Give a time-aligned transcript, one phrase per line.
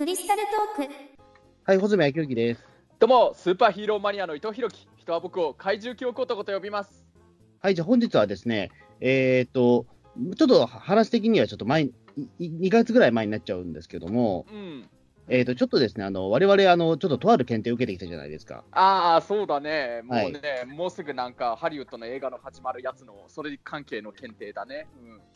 [0.00, 0.40] クリスタル
[0.76, 0.92] トーク
[1.64, 2.64] はい、穂積明之です。
[2.98, 4.88] どうも、スーパーヒーローマニアの伊藤弘樹。
[4.96, 7.04] 人は僕を怪獣記憶男と呼びます。
[7.60, 8.70] はい、じゃあ本日はですね、
[9.02, 9.84] えっ、と、
[10.38, 11.92] ちょっと話的にはちょっと前、い
[12.40, 14.88] 2ヶ月ぐらい前になっちゃうんですけども、うん。
[15.30, 18.64] えっ、と、ちょっとですね、あの、我々、あの、ちょっととある検定を受けてきたじゃないですか。
[18.72, 20.02] ああ、そうだね。
[20.02, 24.88] もうはいね、もうすぐなんかハリウッドの映画の始まるやつの、それ関係の検定だね。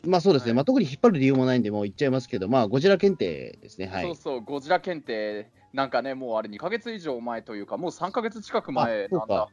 [0.03, 0.11] うん。
[0.11, 4.03] まあそうですね、はいまあ特に引っ張る理由もないんで、もう言っちゃいますけど、まあ、ゴジラ検定ですね、はい。
[4.03, 9.49] そうそう、ゴジラ検定、なんかね、もうあれ2ヶ月以上前というか、もう3ヶ月近く前なんだ。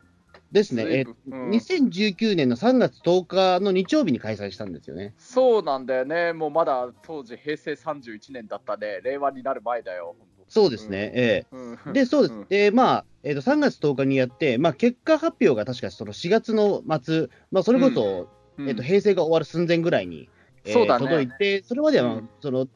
[0.50, 5.14] ですね、え随分うん2019年の3月10日の日曜日に開催したんですよね。
[5.16, 6.32] そうなんだよね。
[6.32, 9.00] もうまだ当時平成31年だったね。
[9.02, 10.14] 令和になる前だよ。
[10.18, 12.34] ほんとそうですね、えうんえで、そうです。
[12.34, 12.46] ん。
[12.46, 18.28] で、まあ、えー、と3月10日にやって、まあ、結果発表が確かその4月の末、まあ、それこそ、
[18.58, 20.28] うんえっと平成が終わる寸前ぐらいに、
[20.66, 21.06] えーそうだね。
[21.06, 22.28] 届いて、それまでは、まあうん。
[22.42, 22.68] その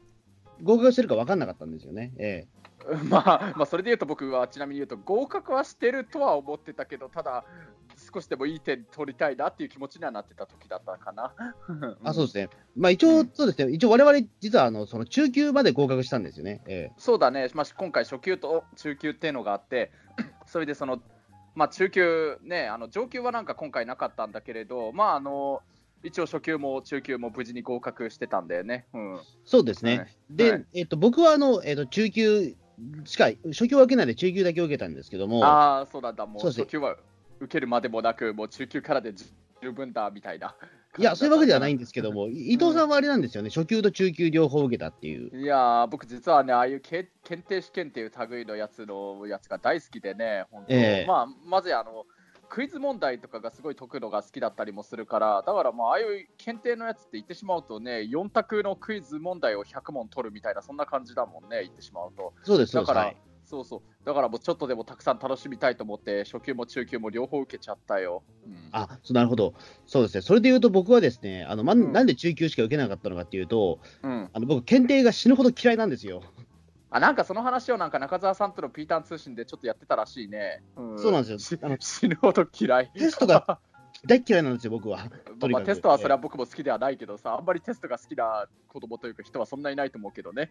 [0.63, 2.11] 合格してるか分かんなかったんですよね。
[2.17, 2.47] え。
[3.07, 7.45] まあ、まあ、それで言うと僕はちなみに言うと合格はしてるとは思ってたけど、ただ
[8.13, 11.33] 少しでもいい点取りたいなっていう気持ちにはなってた時だったかな。
[11.39, 12.45] え あそうですね。
[12.45, 13.31] ね、まあ、一応、うん。
[13.33, 16.61] そうですね、一応、我々実はあのその中級まで合格したんですよね。
[16.67, 19.91] えそうだね、まあ、今回初級と中級っていうのがあって、
[20.47, 21.01] それでその、
[21.55, 25.61] まあ、中級ね、あの上級はなんか今回なかったんだけれど、まあ、あの
[26.03, 28.85] 一応初級も中級も無事に合格してたんだよね。
[28.93, 29.97] うん、えそうですね。
[29.97, 30.07] はい。
[30.29, 30.65] で、はい。
[30.73, 32.55] えっと僕はあの、えっと中級
[33.05, 36.95] しか、初級は受けないで中級だけ受けたんですけども、ああ、そうなんだ、もう初級は
[37.39, 39.13] 受けるまでもなく、もう中級からで
[39.61, 40.55] 十分だみたいな。
[40.97, 45.37] いや、そういうわけではないんでですけども、い伊藤さんはあれなんですよね、初級と中級両方受けたっていう。
[45.37, 52.05] いやー、僕実はね、ああいうけ検定試験っていう類のやつのやつが大好きでね、本当、ええまあ、まずあの、
[52.49, 62.33] クイズ問題とかがすごい解くのが好きだったりもするから、だからまあ、ああいう検定のやつって言ってしまうとね、4択のクイズ問題を100問取るみたいな、そんな感じだもんね、言ってしまうと。
[62.43, 62.87] そうです、そうです。
[62.87, 63.17] だから、はい
[63.49, 68.23] そうそう、だからもうちょっとでもたくさん楽しみたいと思って、初級も中級も両方受けちゃったよ。
[68.45, 69.53] うんあそうなるほど、
[69.85, 76.21] そうですね、それで言うと僕はですね、あのまうんなんで中級しか受けなかったのかっていうと、うん、あの僕、検定が死ぬほど嫌いなんですよ。
[76.91, 80.61] あなんかその話をなんか中澤さんとのピーターン通信でちょっとやってたらしいね。
[80.79, 82.91] んそうなんですよあの 死ぬほど嫌い。
[82.93, 83.59] テストが
[84.07, 84.99] 大っ嫌いなんですよ、僕は。
[84.99, 90.49] とにかくまあ、テストはそれは僕も好きではないけどさ、あんまりテストが好きな子供というか人はそんなにいないと思うけどね。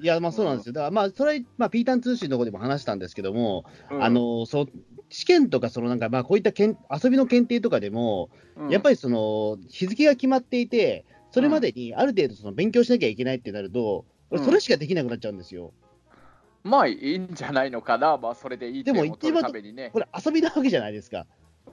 [0.00, 0.72] いや、まあそうなんですよ。
[0.72, 4.66] だからまあ、それは、まあ、ピーターン通信の方でも話したんですけども、うんあ、のそう
[5.10, 8.30] 試験とか、そのなんか、まあ、こういったけん遊びの検定とかでも、
[8.70, 15.72] やっぱり、りその日付が決まっていて、それまでにある程度その勉強しなきゃいけないってなると、俺、うんそれしかできなくなっちゃうんですよ。
[16.64, 20.00] まあいいんじゃないのかな、まあそれでいいでも点を取るためにねこ。
[20.00, 21.26] れ、遊びなわけじゃないですか。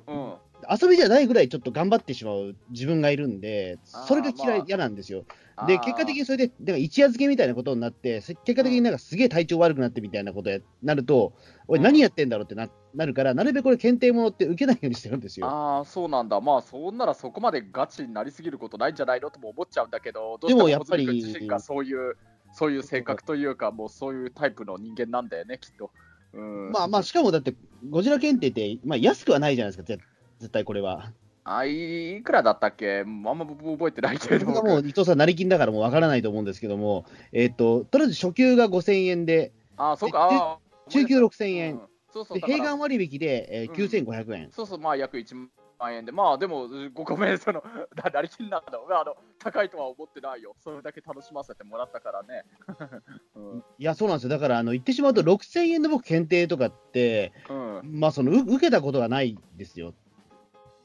[0.07, 0.33] うん
[0.69, 5.25] 遊びじゃないぐらいちょっと頑張ってしまう自分がいるんで、それが嫌い、嫌なんですよ。
[5.67, 11.33] で、結果的にそれで、でも一夜漬けみたいなことになって、せ結果的になんかすげえ体調悪くなってみたいなことになると、
[11.67, 11.83] 俺、うん。
[11.83, 15.47] 何やってんだろうってななるから、なるべくこれ、検定ものって受けないようにしてるんですよ。
[15.47, 22.17] あーそうなんだ、まあそんならそこまでガチになりすぎることないんじゃないのとも思っちゃうんだけど、どうしてもでもやっぱり自身がそういう
[22.55, 25.91] そういう性格というか、もうそういうタイプの人間なんだよね、きっと。
[26.33, 27.53] うん、まあまあ、しかもだって、
[27.89, 30.05] ゴジラ検定って、まあ、安くはないじゃないですか、
[30.39, 31.11] 絶絶対これは。
[31.43, 33.01] あいくらだったっけ？
[33.01, 40.59] あんま覚えてないけれどもう伊藤さん、成金だからもうわからないと思うんですけども、えっ、と、とりあえず初級が5000円で、あそうか、
[40.89, 41.81] 中級6000円、うん。
[42.11, 43.75] そうそう併願割引で、えーうん。
[43.75, 44.51] 9500円。
[44.51, 45.35] そうそう、まあ約1
[45.77, 47.61] 万円で、まあでも、ごごめん、その、
[47.95, 52.45] だなりきんなんだ、まあ、あの高いとは思ってないよ、それだけ楽しませてもらったからね。
[53.35, 53.63] うん。
[53.77, 54.29] いや、そうなんですよ。
[54.29, 59.93] だから、あの、言ってしまうと、6000円の僕、検定とかって、うん、まあ、その、う受けたことがないですよ。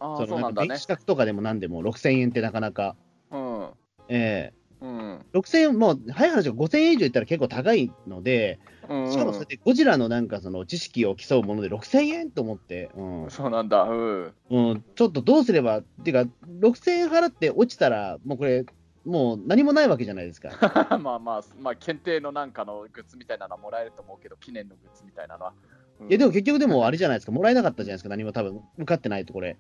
[0.01, 0.79] そのそうなんだね。
[0.79, 2.97] 資格とかでも何でも、6000円ってなかなか。
[3.31, 3.69] うん
[4.09, 14.35] えうんえ6000円、もう、早い話が5000円以上いったら結構高いので、うん、しかもそれでゴジラのなんかその知識を競うもので6000円と思って、うんそうなんだ、うん。
[14.51, 16.31] うん、ちょっとどうすれば、っていうか、
[16.61, 18.65] 6000円払って落ちたら、もうこれ、
[19.05, 20.51] もう何もないわけじゃないですか。
[21.03, 25.53] まあまあ、まあ、検定のなんかのグッズみたいなのはもらえると思うけど、記念のグッズみたいなのは。
[26.01, 29.59] うんいや、でも結局でもあれじゃないですか、もらえなかったじゃないですか、何も多分受かってないとこれ。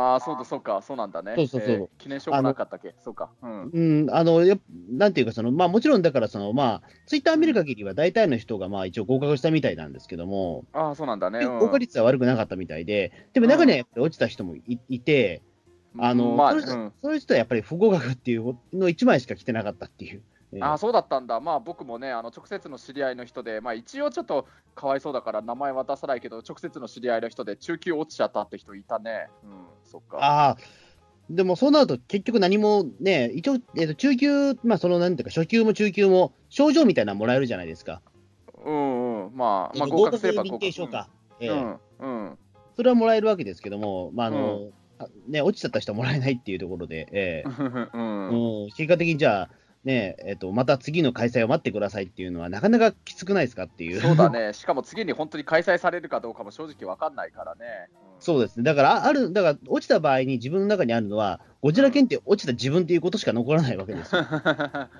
[0.00, 1.34] ああ、そうだ、そうか、そうなんだね。
[1.36, 2.94] そうそうそうえー記念証もなかったっけ？
[2.98, 3.30] そうか。
[3.42, 3.70] うん。
[3.72, 4.60] うん、あの、やっ
[4.90, 11.40] なんていうか、その、まあもちろんだから、その、まあ、ツイッター見る限りは大体の人が、まあ一応合格したみたいなんですけども、ああ、そうなんだね。
[11.40, 15.42] うん合格率は悪くなかったみたいで、でも中にはやっぱり落ちた人もいいて、
[15.98, 20.22] あの、まあ、そういう人そういう人はやっぱり不合格っていうの1枚しか来てなかったっていう。
[20.52, 29.28] ええあそうだったんだ、まあ僕もね、あの直接の知り合いの人で、まあ一応ちょっとかわいそうだから名前渡さないけど、直接の知り合いの人で中級落ちちゃったって人いたね。
[29.44, 30.18] うん、そっか。
[30.18, 30.56] ああ、
[31.30, 38.02] でもそうなると結局何もね、一応、えーと中級、まあそのなんていうか、初級も中級も症状みたいなのもらえるじゃないですか。
[38.64, 40.56] うんうん、まあ、まあ、合合格すれば格。
[40.56, 41.08] 認定証か。
[41.38, 42.38] ええうん、うん、
[42.76, 47.48] それはもらえるわけですけども、まああのあね、落ちちゃった人はもらえないっていうところで、ええ
[47.92, 48.70] うん、うん。
[48.76, 49.50] 結果的にじゃあ、
[49.84, 54.00] ねえっと、また次の開催を待ってくださいっていうのは、なかなかきつくないですかっていう。
[54.00, 57.88] そうだね、しかも次に本当に開催されるかどうかも正直わかんないからね。
[58.04, 58.62] うんそうですね。
[58.62, 64.26] だから、あある、だから、落ちた場合に自分の中にあるのは、ゴジラ検定落ちた自分っていうことしか残らないわけですよ。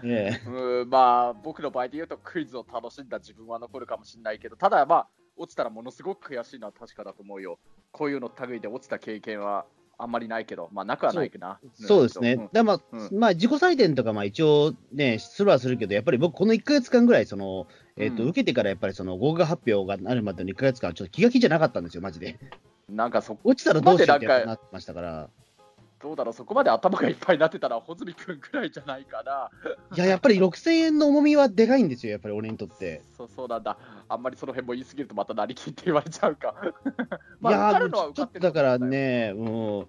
[0.03, 7.59] ええうん、まあ、僕の場合で言うと、クイズを楽しんだ自分は残るかもしれないけど、ただ、まあ、落ちたらものすごく悔しいのは確かだと思うよ。
[7.93, 9.67] こういうの類で落ちた経験は
[10.03, 11.59] あんまりないけど、まあ、なくはないけどな。
[11.75, 12.35] そうですね。
[12.37, 17.67] んだまあ、うまあ、自己採点とか、まあ、一応ね、するはするけど、やっぱり僕、この1ヶ月間ぐらい、その、
[17.97, 22.39] えっ、と、うん受けてからやっぱりその合格発表がなるまでの1ヶ月間、ちょっと気が気じゃなかったんですよ、マジで。
[22.89, 25.29] なんかそ、落ちたらどうしようってなってましたから。
[26.03, 29.51] どうだろう、そこまで頭がいっぱいになってたら、穂積君くらいじゃないかな。
[29.95, 33.03] いや、やっぱり6000円の重みはでかいんですよ、やっぱり俺にとって。
[33.17, 33.77] そうそうなんだ。
[34.09, 36.55] あんまりその辺も言い過ぎるとまた成り金って言われちゃうか。
[36.63, 39.87] いや受かるのはー、受かってるちょっとだからね、うん、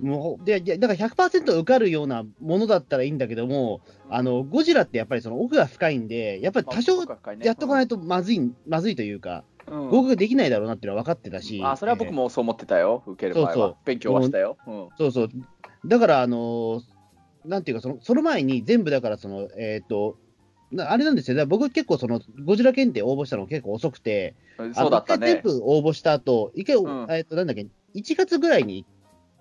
[0.00, 6.98] もう、で、いやだから100%受かるようなものだったらいいんだけども、あの、ゴジラってやっぱりその奥が深いんで、やっぱり多少
[7.40, 9.90] やっとかないとまずい、まずいというか、うん。
[9.90, 11.60] 合格できないだろうなっていうのは分かってたし。
[11.64, 13.52] あそれは僕もそう思ってたよ、受ける前は。
[13.52, 13.76] そうそう。
[13.84, 14.56] 勉強はしたよ。
[14.66, 15.28] うんえーそうそう。
[15.86, 16.80] だから、あのー
[17.44, 20.18] なんていうかその、その前に全部だから、その、えっ、と、
[20.70, 24.34] なあれなんですよ、だから僕結構その、ゴジラ検定応募したの結構遅くて、
[24.74, 25.42] そうだった一回全。
[25.42, 27.06] 部応募した後、一回、うん。
[27.10, 28.84] えっ、と、なんだっけ、1月ぐらいに、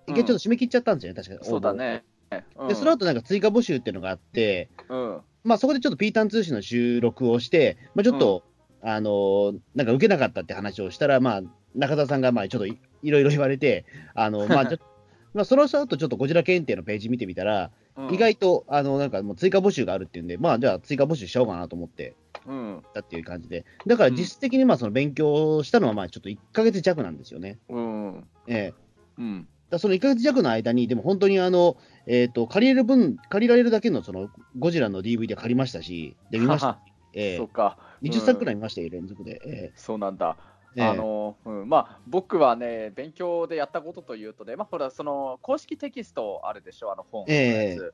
[0.08, 2.06] 一回ちょっと締め切っちゃったんですよね、確かそうだね。
[2.30, 8.44] で、その後なんか追加募集っていうのがあって、うん、まあそこでちょっとピータン通信の収録をして、まあちょっと、
[8.82, 11.42] あのーなんか受けなかったって話をしたら、まあ
[11.76, 13.86] 中田さんがまあちょっといいろいろ言われて、
[14.16, 14.64] あの、まあ
[15.34, 22.16] まあその後ちょっとゴジラ検定のページ見てみたら、うん意外と、あの、なんかもう追加募集があるっていうんで、まあじゃあ追加募集しちゃおうかなと思って
[22.46, 27.58] うん、たっていう感じで、だから実質的にまあその勉強したのはまあちょっと1ヶ月弱なんですよね。
[27.70, 28.74] うん、ええ
[29.18, 29.48] うん。
[29.70, 36.80] だその1ヶ月弱の間に、でも本当にあの、えっ、と、借りれる分、借りられるだけのそのゴジラの DVD は借りましたし、で、見ました。
[37.18, 37.78] えそうか。
[38.02, 39.42] え20作くらい見ましたよ、連続で。
[39.46, 40.38] えそうなんだ。
[40.80, 47.94] あのうん、まあ僕はね、勉強でやったことというとね、まあ、ほら、その公式テキストあるでしょ、あの本のやつ、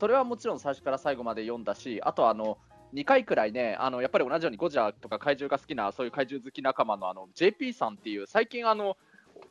[0.00, 2.56] それはもちろん最初から最後まで読んだし、あとあの
[2.94, 8.96] 2回くらいね、あのやっぱり同じようにゴジラとか怪獣が好きな、そういう怪獣好き仲間のあの JP さんっていう、最近あの、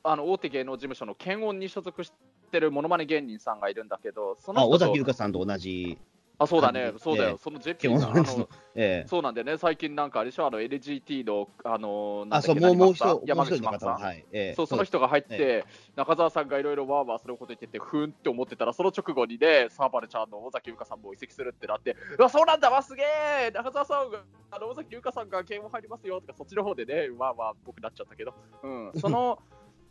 [0.02, 2.12] あの大手芸能事務所の検温に所属し
[2.52, 6.00] てるモノマネ芸人さんがいるんだけど、その人と崎優香さんと同じ、
[6.40, 6.94] あそうだね。
[6.98, 7.38] そうだよ、ええ。
[7.38, 8.50] その JP 基さん、あの。
[8.76, 9.08] ええ。
[9.08, 13.90] そうなんだよね、最近なんかあれでしょ、あの LGT の、あのなんだあ、そう、もう、も人、山口真さん。
[13.90, 14.26] は、はい。
[14.32, 14.54] ええ。
[14.56, 15.66] そうその人が入って、
[15.96, 23.04] 中澤さんがいろいろわーわーすること言ってて、ふーんって思ってたら、その直後にね、サーバルちゃんの尾崎優香さんも移籍するってなって、うわ、そうなんだ、わ、すげ
[23.48, 28.34] え、中澤さんが、あの尾崎優香さんがゲーム入りますよとか、そっちの方でね、まあまあ、僕なっちゃったけど、
[28.64, 29.40] うん、その、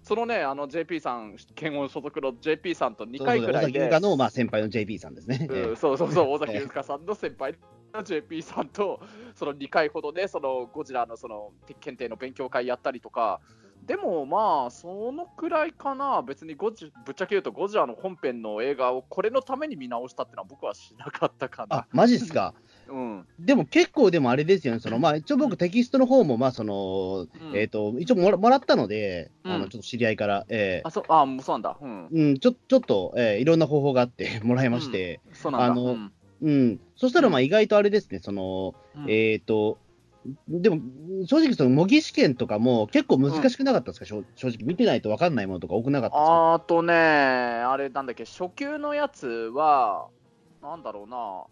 [0.02, 5.46] そのね、あの JP さん、検温所属の JP さんと2そうそう尾回くらいで、崎優香の、まあ、先輩の JP さんですね。
[5.50, 7.54] えうんえそうそうそう、尾崎優香さんの先輩
[7.94, 9.00] の JP さんと、
[9.34, 13.40] その2回ほどで、そのゴジラのその検定の勉強会やったりとか、
[13.86, 22.54] でもまあ、そのくらいかな、別にゴジぶっちゃけ言うと、ゴジラの本編の映画をこれのために見直したってのは僕はしなかったかなあ。、マジっすか？
[22.92, 27.56] うん、でも結構でもあれですよね、そのまあ、一応僕、テキストの方も、まあそのうん。
[27.56, 29.60] えっと一応もらもらったので、あうん。
[29.62, 31.76] のちょっと知り合いから、えあ、そう、あ、もうそうなんだ。
[31.80, 32.38] うん。
[32.38, 35.66] ちょちょっと、ええいろんな方法があって もらいまして、そうなんだ。
[35.66, 36.12] あのうん。
[36.42, 36.78] うん。
[36.96, 39.10] そしたらまあ意外とあれですね、そのうん。
[39.10, 39.78] えっ、と、
[40.46, 40.78] でも
[41.26, 46.54] 正直、その模擬試験とかも結構難しくなかったですか、正正直、見てないと分かんないものとか多くなかったですか？
[46.54, 50.08] あとね、あれなんだっけ、初級のやつは、
[50.60, 51.44] なんだろうな、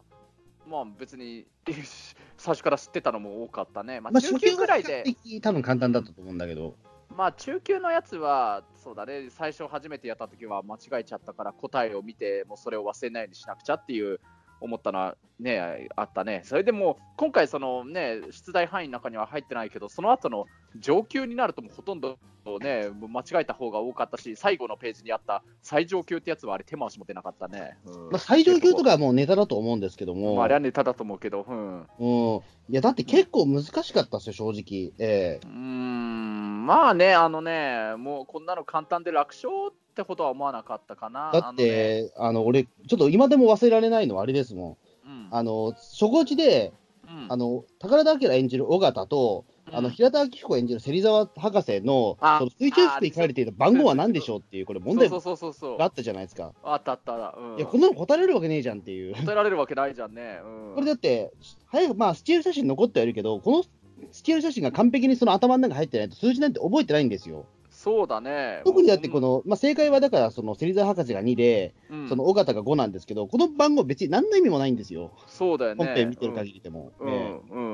[0.66, 1.46] まあ別に
[2.36, 4.00] 最初から知ってたのも多かったね。
[4.00, 5.04] まあ、まあ、中級ぐらいで。
[5.24, 6.74] で、、多分簡単だったと思うんだけど、
[7.16, 14.20] まあ中級のやつは、そうだね、最初初めてやった時は間違えちゃったから、答えを見て、もうそれを忘れないようにしなくちゃっていう
[14.60, 16.42] 思ったのはね、あったね。
[16.44, 22.18] それでも、今回、そのね、出題範囲の中には入ってないけど、その後の上級になると、もうほとんど
[22.60, 27.76] ね、間違えた方が多かったし、最後のページにあった最上級ってやつは、あれ、手回しも出なかったね。
[27.86, 31.80] うんまあ、最上級とかはもうネタだと思うんですけども、まあ、あれはネタだと思うけど、うん。
[31.80, 32.40] ううん、
[32.70, 34.92] いや、だって結構難しかったですよ、正直。
[35.00, 35.44] ええ。
[35.44, 41.32] ーん、まあね、あのね、もうこんなの簡単で楽勝ってことは思わなかったかな。
[41.32, 46.72] だって、あの俺、ちょっと今でも忘れられないのはあれですもん、あのね、あの初号地で、
[47.08, 56.52] うん、うんあの宝田明演じる尾形と、あのうん平田明彦演じる芹沢博士のあその水中服に書かれている番号は何でしょうっていう、これ、問題がそうそうそうそうあったじゃないですか。
[56.62, 59.14] あったあった、うん、いや、こんなの答えられるわけねえじゃんっていう。
[59.14, 60.40] 答えられるわけないじゃんね。
[60.44, 61.32] うん、これだって、
[61.66, 63.64] 早く、まあ、スチール写真残ってはいるけど、この
[64.12, 67.46] スケール写真が完璧にその頭の中に入ってないと、数字なんて覚えてないんですよ。
[67.70, 68.60] そうだね。
[68.66, 75.84] 特にだって、この、まあ、正解はだから、その芹沢博士が2で、うん、その尾形が5なんですけど、この番号、別に何の意味もないんですよ、そうだよね。
[75.86, 76.92] 本編見てる限りでも。
[77.00, 77.69] うん、えうん、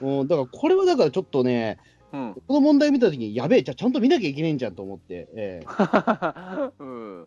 [0.00, 0.28] うん。
[0.28, 1.78] だから、これはだからちょっとね、
[2.12, 2.34] うん。
[2.46, 5.66] この問題見たときに、やべえ、じゃあちゃんと見なきゃいけないんじゃんと思って、ええ
[6.78, 7.26] うん、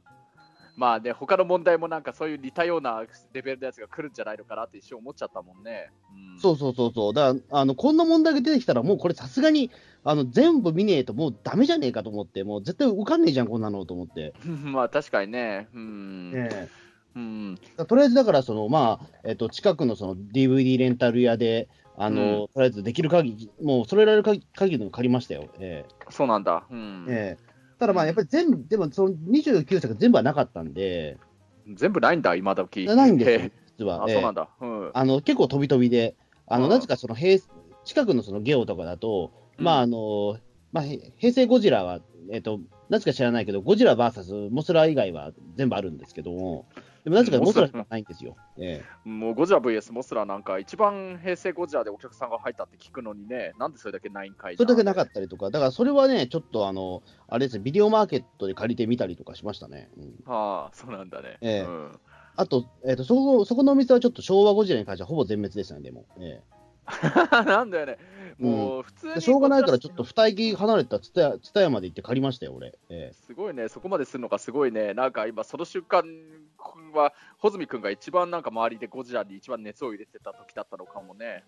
[0.76, 5.92] まあね、他の問題もなんかそういう似たようなレベルのやつが来るんじゃないのかなって一瞬思っちゃったもんね。
[6.34, 9.70] うん、そうそうそうそう、だからあのこんな問題が出てきたら、もうこれ、さすがに
[10.04, 14.34] あの全部見ねえと、もうダメじゃねえかと思って、もう絶対受かんねえじゃん、こんなのと思って。
[14.66, 15.68] まあ確かにね。
[15.74, 16.32] うん。
[16.34, 16.68] ええ
[17.14, 17.60] うん。
[17.88, 21.68] とりあえずだからその、まあえっと、近くのその DVD レンタル屋で、
[22.02, 25.48] あのうんとりあえずできる限り、もうそれられる限りの借りましたよ。
[25.60, 26.66] えそうなんだ。
[26.70, 27.38] うんえ。
[27.38, 31.18] ええただまあ、やっぱり全部、でもその29作全部はなかったんで、
[31.74, 32.86] 全部ないんだ、今時。
[32.86, 34.04] ないんです実は。
[34.04, 34.50] あ、ええそうなんだ。
[34.62, 34.92] うん。
[34.94, 36.16] あの結構飛び飛びで、
[36.48, 37.42] あのうんなぜかその平
[37.84, 40.38] 近くのそのゲオとかだと、うんまああの
[40.72, 42.00] まあ、へ平成ゴジラは、
[42.32, 46.68] えっとなぜか知らないけど、ゴジラ VS モスラ以外は全部あるんですけども、
[47.04, 48.36] でもなぜかモスラしかないんですよ。
[48.58, 59.90] えもうゴジラ VS モスラなんか、一番平成ゴジラでお客さんが入ったって聞くのにね、なんでそれだけないんかいえそれだけなかっったりとか、だからそれはね、ちょっとあの、あれですね、ビデオマーケットで借りてみたりとかしましたね。
[59.98, 60.32] うんた。
[60.32, 61.38] ああ、そうなんだね。
[61.42, 62.00] ええうん
[62.38, 66.06] あと、えっとそこ、そこのお店はちょっと昭和ゴジラに関してはほぼ全滅でしたね、でも。
[66.18, 66.42] え
[67.46, 67.98] なんだよね。
[68.40, 72.70] もう普通に、えでしょうがないから、ちょっと二駅離れたツタヤツタヤまで行って借りましたよ、俺。
[72.90, 76.06] ええすごいね、そこまでするのがすごいね、なんか今、その瞬間
[76.94, 81.44] は、穂積君が一番なんか周りでゴジラに一番熱を入れてた時だったのかもね。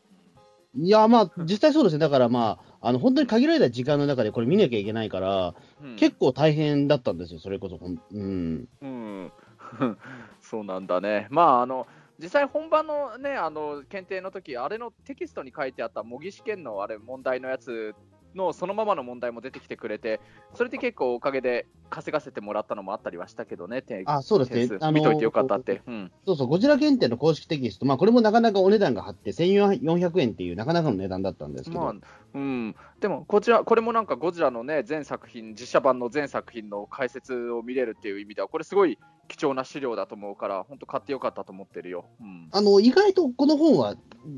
[0.76, 7.80] いや、まあ、実際そうですね、だからまあ、あの本当に限られた時間の中でこれ見なきゃいけないから、うん結構大変だったんですよ、それこそ。
[7.80, 9.32] うん、うん、
[10.42, 11.28] そうなんだね。
[11.30, 11.88] まあ、あの、
[12.20, 17.94] 実際本番のね、あの、検定の時、あれのテキストに書いてあった模擬試験のあれ問題のやつ
[18.36, 20.20] のそのままの問題も出てきてくれて、
[20.54, 25.82] それで結構おかげで稼がせてもらったのもあったりはしたけどね、てあそうですね見といてよかったって。
[25.88, 26.12] うん。
[26.26, 31.96] そうそう、ゴジラ検定の公式テキスト、まあ、これもなかなかお値段が張って、1400円っていうなかなかの値段だったんですけど、まあ、
[32.34, 32.76] うん。
[33.00, 38.98] でも、こちら、これもなんかゴジラのね、全作品、実写版の全作品の解説を見れるっていう意味では、これすごい
[39.28, 42.06] 貴重な資料だと思うから、本当買ってよかったと思ってるよ。
[42.20, 42.48] うん。
[42.52, 43.96] あの意外とこの本は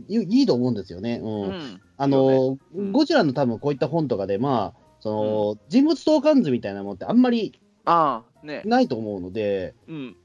[0.08, 1.20] いいいと思うんですよね。
[1.24, 8.64] うんうんあのうんゴジラの多分こういった本とかで、まあ、その人物相関図みたいなものってあんまりああ、ね。
[8.66, 10.18] ないと思うので、うん。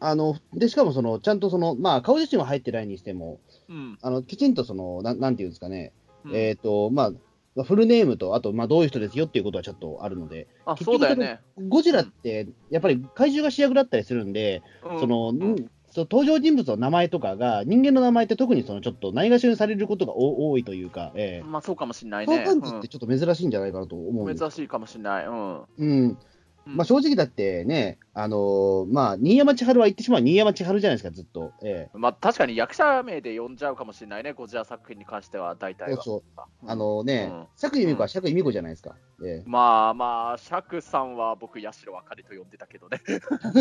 [0.00, 3.98] あのでしかもそのちゃんとその、まあ、顔写真は入ってないにしても、うん。
[4.02, 5.92] あのきちんとそのな、なんていうんですかね、
[6.24, 7.12] うんえっ、と、ま
[7.56, 11.40] あ、フルネームと、あと、まあ、どういう人ですよっていうことはちょっとあるので、あ、結局そうだよね。
[11.68, 22.34] ゴジラって、やっぱり怪獣が主役だったりするんで、うんその、うんんその登場人物の名前とかが、人間の名前って特にそのちょっとないがしろにされることが多多いというか、ええまあそうかもしれないね。
[22.44, 24.28] 相関図ってちょっと珍しいんじゃないかなと思う。
[24.28, 25.26] うん珍しいかもしれない。
[25.26, 25.62] うん。
[25.78, 26.18] うん。
[26.66, 31.52] まあ、正直だってね、あのーまあ、新山千春は言ってしまう新山千春じゃないですか、ずっと。
[31.62, 36.02] ええまあ確かに役者名で呼んじゃうかもしれないね、ゴジラ作品に関しては、大体は。
[36.02, 36.22] そう
[36.62, 38.96] うんあのねうん、釈由美子は釈由美子じゃないですか。
[39.22, 43.00] ええまあまあ、釈さんは僕、八代あかりと呼んでたけどね。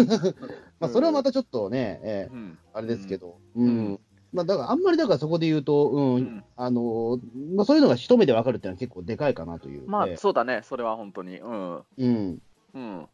[0.80, 3.68] まあ、それはまたちょっとね、ええうんあれですけど、うん。
[3.68, 4.00] うん
[4.34, 9.88] まあ、だから、あんまりだからそこで言うと、うん、うんあのーまあ、そういうのが一目でわかるっていうのは結構でかいかなという。
[9.88, 11.40] まあ、えそうだね、それは本当に。
[11.40, 11.84] うん。
[12.00, 12.40] えうん。
[12.74, 13.08] うん。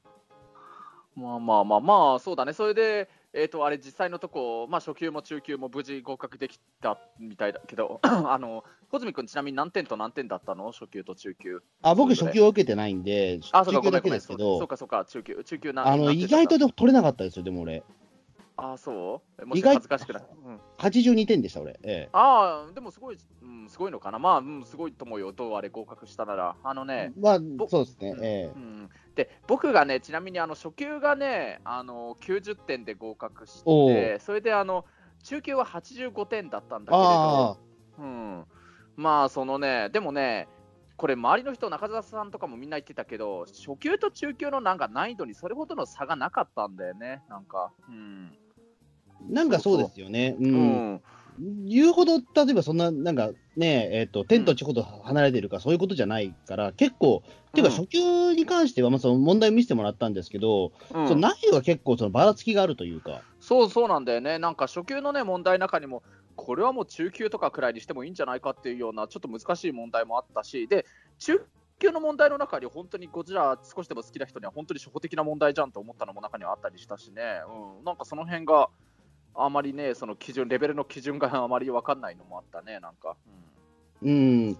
[1.16, 2.54] まあまあまあまあ、そうだね。
[2.54, 10.72] それで、えっ、と、あれ、実際のとこ、まあ、初級も中級も無事合格できたみたいだけど、 あの、穂積君、ちなみに何点と何点だったの？
[10.72, 11.62] 初級と中級。
[11.82, 15.44] あ僕、初級を受けてないんで、あ、そうか、ご中級だけですけどそう、か、そうか、中級。
[15.44, 17.84] 中級なあの意外とで取れなかったですよ、でも俺。
[18.58, 19.46] あ、そう？
[19.46, 20.24] もし意外恥ずかしくない？
[20.46, 21.80] うん82点でした、俺。
[21.84, 24.20] ええああ、でもすごい、うん、すごいのかな。
[24.20, 25.32] まあ、うん、すごいと思うよ。
[25.34, 26.56] どうあれ合格したなら。
[26.64, 28.16] あのね、まあ、ぼそうですね。
[28.22, 28.90] えうん、
[29.20, 34.86] で僕がね、ちなみにあの初級がね、あの90点で合格しおて、それであの
[35.24, 37.58] 中級は85点だったんだえけれあ
[37.98, 38.46] ど、うん、
[38.96, 40.48] まあ、そのね、でもね、
[40.96, 47.74] これ、周りの人、中澤さんとかもみんな言ってたけど、初級と中級のなんか難易度にそれほどの差がなかったんだよね、なんか。
[47.90, 48.32] うん
[49.10, 50.38] あ、なんかそうですよね。
[50.40, 50.44] う。
[50.44, 51.02] うんん
[51.40, 61.08] 言うほど、例えばそんな、なんかね、えっ、と、天と地ほど離れてるか、そういうことじゃないから、結構、っていうか、うん初級に関しては、まあ、その問題を見せてもらったんですけど、うん。
[61.08, 66.04] その内容が結構、そのばらつきがあるというか、そうそうなんだよね、なんか初級のね問題の中にも、
[66.36, 70.86] これはもう中級とかくらいにしてもいいんじゃないかっていうような、ちょっと難しい問題もあったし、で
[71.20, 71.46] 中
[71.80, 77.42] 級の問題の中に、本当にゴジラ少しでも好きな人には、本当に初歩的な問題じゃんと思ったのも中にはあったりしたしね、
[77.80, 78.70] うん、なんかその辺が
[79.36, 83.16] あまりね、その基準、レベルの基準が あまり分かんないのもあったね、なんか。
[84.02, 84.56] うん、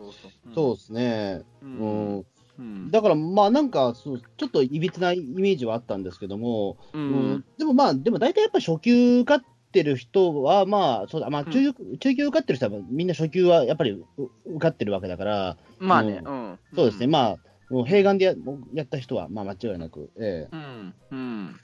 [0.54, 1.44] そうですね。
[1.62, 1.66] う。
[1.66, 2.26] うんん。
[2.60, 2.92] うん。
[2.92, 7.46] だから、まあなんかそう、ちょっといびつなイメージはあったんですけども、ううんん。
[7.58, 14.06] でもまあ、でも大体やっぱ初級受かってる人は、まあ、そうだ、まあ中級、中級受かってる人は、みんな初級はやっぱりう
[14.46, 16.60] 受かってるわけだから、まあね、ううん。
[16.76, 17.38] そうですね、まあ、
[17.70, 18.34] もう併願でや
[18.74, 20.96] やった人は、まあ間違いなく、えうん。
[21.12, 21.60] うん。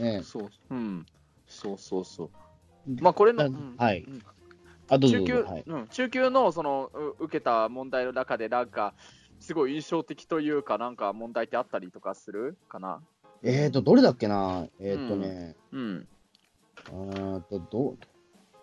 [0.00, 0.50] えねそう。
[0.70, 1.06] うん。
[1.56, 2.30] そうそうそう。
[3.02, 4.04] まあこれの、なうんはい。
[4.06, 4.22] うん。
[4.88, 5.64] あ、どうぞ中級、どうぞ、はい。
[5.66, 8.94] うん、中級のそのう受けた問題の中で、なんか、
[9.40, 13.00] すごい印象的というか、なんか問題ってあったりとかするかな？
[13.42, 16.08] えーと、どれだっけな、えーとね、うん。
[16.88, 17.96] あーと、ど、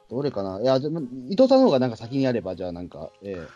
[0.10, 3.48] どれかな、いや、でも伊藤さんの方がなんか先にやれば、じゃあなんか、ええ。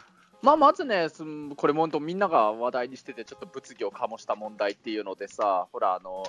[0.41, 1.07] まあ、まずね、
[1.55, 6.23] これ、本当、みんなが話題にしてて、ちょっと物議を醸した問題っていうのでさ、ほら、あの、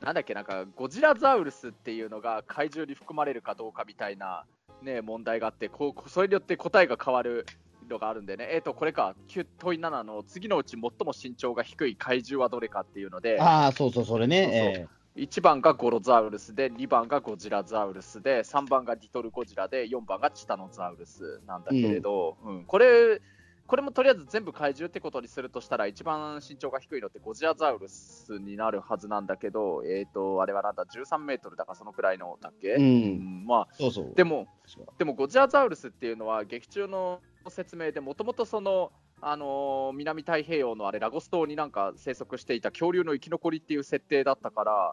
[0.00, 4.44] なんだっけ、なんか、ゴジラザウルスっていうのが怪獣に含まれるかどうかみたいな、
[4.82, 7.46] ね、問題があって、こうそれによって答えが変わる
[7.88, 14.60] のがあるんでね、えっ、と、これか、9問い7の次のうち最も身長が低い怪獣はどれかっていうので、ああ、そうそう、それね、そうそう。
[14.60, 14.98] ええ。
[15.18, 22.64] 1番がゴロザウルスで、2番がゴジラザウルスで、3番がリトルゴジラで、4番がチタノザウルスなんだけれど、うん。
[22.64, 23.20] これ、
[23.68, 34.14] これもとりあえず全部怪獣ってことにするとしたら、一番身長が低いのってゴジラザウルスになるはずなんだけど、えっ、と、あれはなんだ、13メートルだかそのくらいのだっけ、ううんん、まあ、そうそう。
[34.16, 34.48] でも、
[34.96, 37.20] でもゴジラザウルスっていうのは劇中の
[37.50, 44.92] 説明でもともとその、あのー南太平洋のあれラゴス島になんか生息していた恐竜の生き残りっていう設定だったから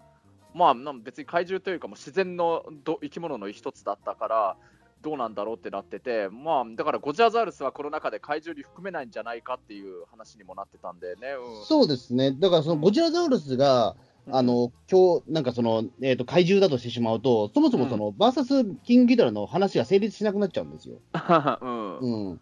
[0.54, 4.58] まあ別に怪獣というかもう自然のど生き物の一つだったから
[5.06, 13.96] どうなんだろうってなっててまあだからゴジラザウルスはこの中で怪獣に含めないんじゃないかっていう話にもなってたんでね、うん、そうですね、だからそのゴジラザウルスが、
[14.32, 20.96] あの今日なんかその、えー、と怪獣だとしてしまうと、そもそもその、バーサスキングギドラの話が成立しなくなっちゃうんですよ。
[21.62, 22.40] うん。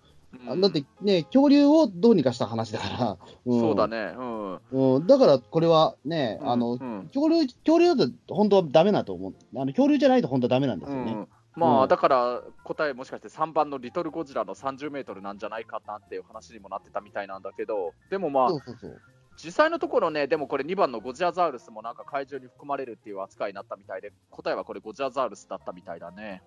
[0.49, 0.61] うん。
[0.61, 7.09] だってね、恐竜をどうにかした話だから、うん、そうだね、うん、うん、だからこれはね、あのうん。
[7.13, 11.27] 恐竜恐竜だと本当はダメだと思う、あの恐竜じゃないと本当はダメなんですよね。
[11.55, 11.87] うん、まあ、うん。
[11.87, 19.01] だから答えもしかして3番のリトルゴジラの30メートルなんじゃないかなっていう話にもなってたみたいなんだけど、でもまあそう、そうそう。
[19.35, 26.41] 実際のところね、でもこれ2番のゴジラザウルスもなんか怪獣に含まれるっていう扱いになったみたいで、答えはこれゴジラザウルスだったみたいだね。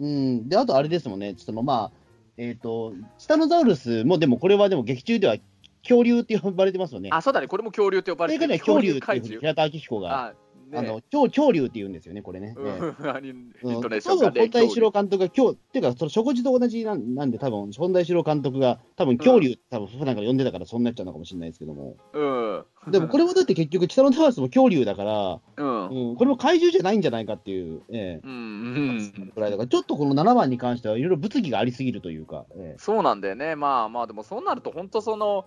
[0.00, 0.06] うん。
[0.06, 0.08] う
[0.42, 5.36] ん、であとあれですもんね、そのまあ、えっ、と、チタノザウルスも、でもこれはでも劇中では
[5.82, 7.08] 恐竜って呼ばれてますよね。
[7.12, 9.40] あ、そうだね、これも恐竜と呼ばそれてる恐竜っていう怪獣。
[9.40, 10.34] 平田明彦が、
[10.74, 12.54] あ、の超恐竜って言うんですよね、これね。
[12.56, 12.66] うん、
[13.24, 21.96] インうんトネーションがね多分本田一郎監督が今日、っていうか、その食事と同じなんなんで、多分本田一郎監督が、多分恐竜って多分普段から呼んでたから、そうなっちゃうのかもしれないですけども。
[22.12, 22.90] うん。
[22.90, 25.88] でもこれもだって結局、チタノザウルスも恐竜だから、うん。
[25.88, 26.08] うん。
[26.10, 28.32] うん、これも怪獣じゃないんじゃないかっていう、ええうん。
[28.32, 35.44] うんくらいだから、ちょっとこの7番に関してはいろいろ物議がありすぎるというか、ええそうなんだよね、まあまあ、でもそうなると、本当その、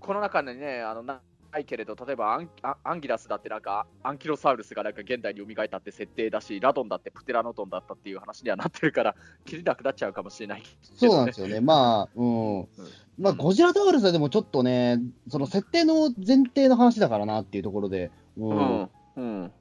[0.00, 1.20] この中にね、あのな
[1.52, 11.16] ないけれど、例えばアンアアンギラスだってなんか、アンキロサウルスがなんか現代に蘇ったって設定だし、ラドンだってプテラノドンだったっていう話にはなってるから、 切りなくなっちゃうかもしれないけそう。
[11.16, 11.60] なんですよね。
[11.62, 12.68] まあ、うん。
[13.18, 18.46] まあ、ゴジラザウルスはでもちょっとね、その設定の前提の話だからなっていうところで、う。
[18.46, 18.90] うんん。
[19.16, 19.52] うん。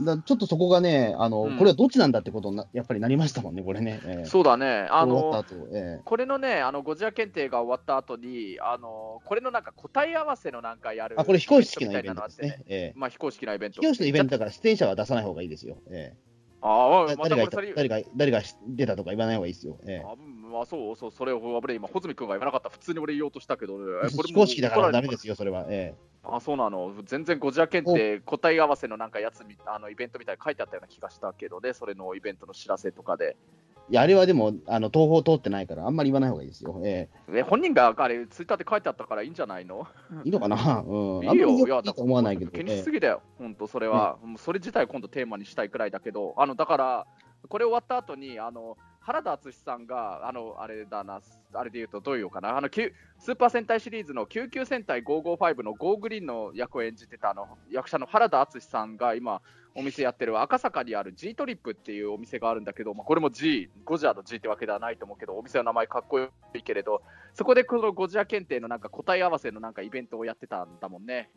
[0.00, 4.00] だちょっとそこがね、あの、うんこれはどっちなんだってことになやっぱりなりましたもんね、これね。
[4.04, 12.62] ええそうだね、あのえこれのね、あのゴジラ検定が終わった後に、あのこれのなんか答え合わせのなんかやるえあ、これ非公式なイベントですね。
[12.66, 13.80] ええまあ非公式なイベント。
[13.80, 15.78] 非公式のイベントだから出演者は出さない方がいいですよ。
[15.90, 16.14] え
[16.60, 19.78] ああ、えまた誰が誰が誰が出たとか言わない方がいいですよ。
[19.86, 20.16] ええあ
[20.54, 25.66] まあ、そうそう、それを危ね今、穂積君が言わなかった、普通に俺言おうとしたけど、えこれも非公式だからダメですよ、それは。
[25.68, 33.36] えあ、そうなの、全然ゴジラ検定答え合わせのなんかやつみ、あのイベントみたいに書いてあったような気がしたけどね、それのイベントの知らせとかで。
[33.36, 36.80] えいや、あれはでも、あの東宝通ってないから、あんまり言わない方がいいですよ。
[36.84, 37.42] ええ。
[37.42, 39.86] 本人があれ、ツイッターで書いてあったからいいんじゃないの？
[40.12, 40.82] えいいのかな？
[40.86, 41.28] うん。
[41.28, 42.50] いいよ、いや、いいと思わないけど。
[42.52, 42.78] 気にええ。
[42.78, 47.06] しすぎだよ、本当、それは、もうそれ自体今度テーマにしたいくらいだけど、あのだから、
[47.50, 51.20] これ終わった後に、あの原田敦さんが、あのあれだな、
[51.52, 59.42] あれで言うと、どういうのかな、あのスーパー戦隊シリーズの救急戦隊555のゴーグリーンの役を演じてたあの役者の原田敦さんが今、
[59.74, 67.02] お店やってる赤坂にある G トリップっていうお店があるんだけど、まあ、これも G、ゴジラの G ってわけではないと思うけど、お店の名前かっこいいけれど、
[67.34, 71.28] そこでこのゴジラ検定のなんか答え合わせのなんかイベントをやってたんだもんね。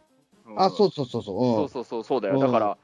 [0.46, 1.36] うんあ、そうそうそうそう。
[1.36, 2.78] うんそうそうそうそうだよ、うんだから、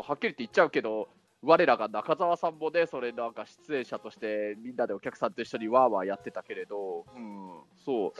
[0.00, 1.08] はっきり言って言っちゃうけど、
[1.42, 8.12] 我らが中澤さんもね、それなんか出演者として、みんなでお客さんと一緒にわーわーやってたけれど、うん、そう。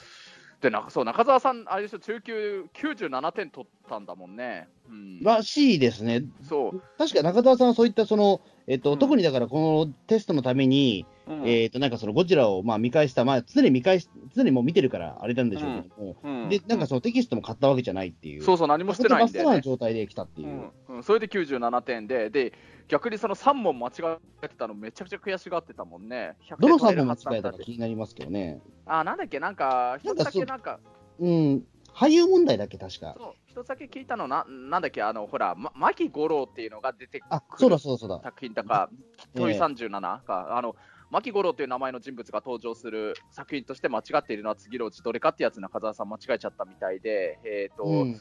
[0.61, 4.69] で、なんかそう、中澤さん、あれでしょ、中級97点取ったんだもんね。
[4.89, 6.25] うん、らしいですね。
[6.43, 18.43] そう、確か中澤さんはそういったその、えっとうん特にだからこのテストのために、うんえっ、と、なんかそのゴジラをまあ見返した、まあ常に見返し、常にもう見てるからあれなんでしょうけども、うんで、なんかそのテキストも買ったわけじゃないっていう。
[18.43, 19.61] そうそう、何もしてないんで、バストなね。
[19.63, 20.51] 状態で来たっていうう。
[20.51, 22.53] んうん、それで97点で、で、
[22.89, 26.37] 逆にその3問間違えてたのめちゃくちゃ悔しがってたもんね。
[26.49, 28.61] 100どの3点取れる本間違えたか気になりますけどね。
[28.87, 30.79] あ、なんだっけ、なんか、一つだけなんか、
[31.19, 33.15] うん、俳優問題だっけ、確か。
[33.19, 38.21] そう、一つだけ聞いたのな、なんだっけ、あの、ほら、ま、牧五郎っていうのが出てくあ、るそうだそうだそうだ。
[38.23, 38.97] 作品だか、え
[39.35, 40.77] え問い37か、あの、
[41.11, 48.21] 牧五郎という名前の人物が登場する作品として間違っているのは次のうちどれかってやつ中澤さん間違えちゃったみたいで、えっ、と、うん、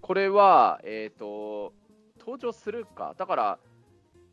[0.00, 1.72] これは、えっ、と、
[2.18, 3.14] 登場するか。
[3.18, 3.58] だから、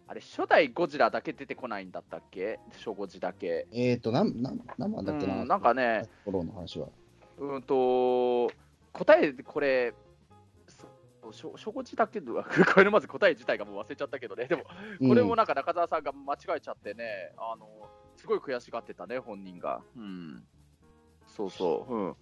[0.07, 2.59] あれ、初代ゴジラだけ出てこないんだったっけ？
[2.73, 3.67] 初ゴジだけ。
[3.71, 5.41] えっ、と、なん、なん、何番だっけな。
[5.41, 6.87] うんなんかね、フォローの話は。
[7.37, 8.51] うんと、
[8.93, 9.93] 答え、これ、
[11.31, 17.67] そう初初ゴジだけど、 これまず答え自体がもう忘れちゃったけどね、でも、これもなんか中澤さんが間違えちゃってね、あの、
[18.15, 19.81] すごい悔しがってたね、本人が。
[19.95, 20.43] うん。
[21.27, 21.93] そうそう。
[21.93, 22.15] うん。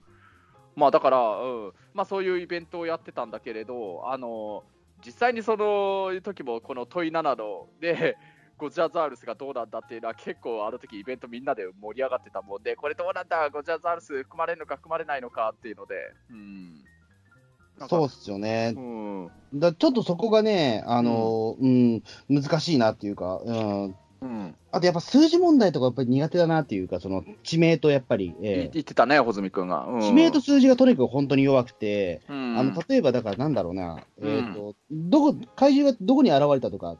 [0.75, 1.73] まあだから、うん。
[1.93, 4.63] まあそういうイベントをやってたんだけれど、あの、
[5.05, 8.17] 実際にその時もこの問い7ので、
[8.57, 15.95] ゴジラザウルスがどうなんだっていうのは結構あの時イベントみんなで盛り上がってたもんで、これどうなんだ、ゴジラザウルス含まれるのか含まれないのかっていうので、
[16.31, 16.83] うん。
[17.87, 18.73] そうっすよね。
[18.75, 19.31] うん。
[19.53, 23.95] だちょっとそこがね、あの、うん、難しいなっていうか、うん。
[24.21, 24.55] うん。
[24.71, 29.85] あとやっぱ数字問題とかやっぱり苦手だなっていうか、その地名とやっぱり、いえ言ってたね、穂積君が。
[29.85, 36.97] うんー地名と数字がとにかく本当に弱くて、うんあの例えばだからなんだろうな、うんえっ、と、どこ、怪獣がどこに現れたとか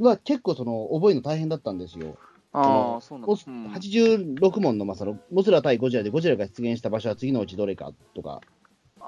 [0.00, 2.16] は結構その覚えるの大変だったんですよ。
[2.52, 8.40] ああ、そうなんうん86問の、まあ、そのモスラ対ゴジラでゴジラが出現した場所は次のうちどれかとか、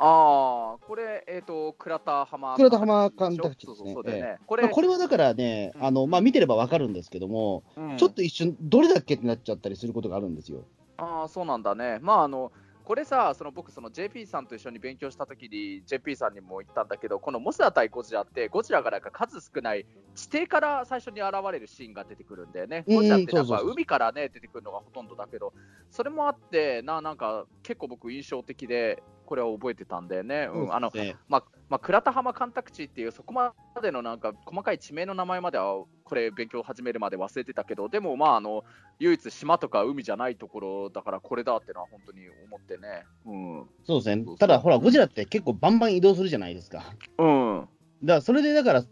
[0.03, 2.57] ああ、これ、えっ、と、倉田浜。
[2.57, 4.39] 倉田浜干拓地ですねそうそう。
[4.47, 10.65] これ、まあ、これはだからね、うんあのまあ、見てればわかるんですけども、うんちょっと一瞬、どれだっけってなっちゃったりすることがあるんですよ。
[10.97, 11.99] ああ、そうなんだね。
[12.01, 12.51] まあ、あの、
[12.91, 19.87] これさ、その僕、その JP さんと一緒に勉強したときに、JP さんにも言ったんだけど、このモスラ対ゴジラって、ゴジラがなんか数少ない
[20.17, 22.85] 地底から最初に現れるシーンが出てくるんだよね。
[22.89, 25.53] うんゴジラってなんか海からね、出てくるのがほとんどだけど、
[25.91, 30.49] それもあって、ななんか結構僕、印象的で、これは覚えてたんだよね。
[30.53, 31.14] うん、あのね。
[31.29, 38.64] まあまあ、倉田浜干拓地っていうそこまでのなんか細かい地名の名前まではこれ勉強を始めるまで忘れてたけどでもまああの
[38.99, 43.05] 唯一島とか海じゃないところだからこれだってのは本当に思ってね。
[43.25, 43.66] うん。
[43.85, 44.25] そうですね。
[44.37, 46.83] ただ、ほら、ゴジラって結構バンバン移動するじゃないですか。
[47.19, 47.69] うん。
[48.03, 48.85] だから、それでだから、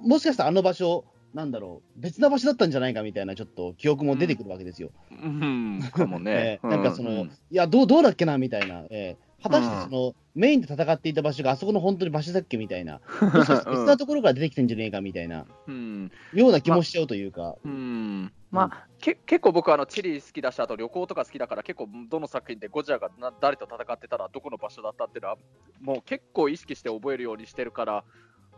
[0.00, 4.90] もしかしたらあの場所、なんだろう、別な場所だったんじゃないかみたいな、ちょっと記憶も出てくるわけですよ。
[5.10, 5.80] うん。
[5.92, 6.60] かもね。
[6.62, 18.32] えーなんかその、うんいやどう、どうだっけなみたいな、えー果たしてその、メインで戦っていた場所があそこの本当に場所だっけみたいな、もしかして別なところから出てきてんじゃねえかみたいな、うんような気もしちゃうというか、うん。
[18.50, 25.36] まあ、け結構僕はあのチリ好きだしあと旅行とか好きだから結構どの作品でゴジラがな誰と戦ってたらどこの場所だったっていうのは
[25.80, 28.04] もう結構意識して覚えるようにしてるから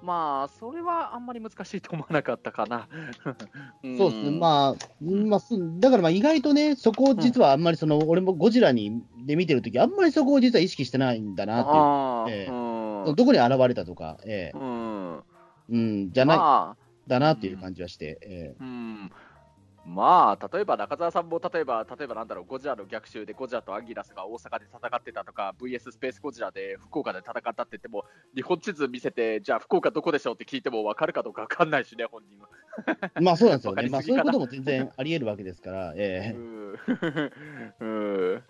[0.03, 2.89] まあそれはあんまり難しいと思わなかったかな。
[3.97, 11.63] そうですね、まあ、まあ、すだからまあ意外とね、そこを実はあんまりその、俺もゴジラにで見てるとき、あんまりそこを実は意識してないんだな
[12.25, 12.39] っていう。
[12.39, 12.51] ええ。
[12.51, 13.15] うん。
[13.15, 14.59] どこに現れたとか、ええ。
[14.59, 15.23] うん。
[15.71, 16.83] うん、じゃない、まあ。
[17.07, 18.57] だなっていう感じはして、ええ。
[18.61, 19.13] うん
[19.85, 32.49] まあ、例えば中澤さんも例えば、例えばなんだろう、ゴジラの逆襲でゴジラとアンギラスが大阪で戦ってたとか、VS スペースゴジラで福岡で戦ったって言っても、日本地図見せて、じゃあ福岡どこでしょうって聞いても分かるかどうか分かんないしね、本人は。
[33.21, 36.37] まあそうなんですよね、まあ、そういうことも全然あり得るわけですから、ええ。
[36.37, 36.79] うん
[37.81, 37.85] う
[38.37, 38.43] ん。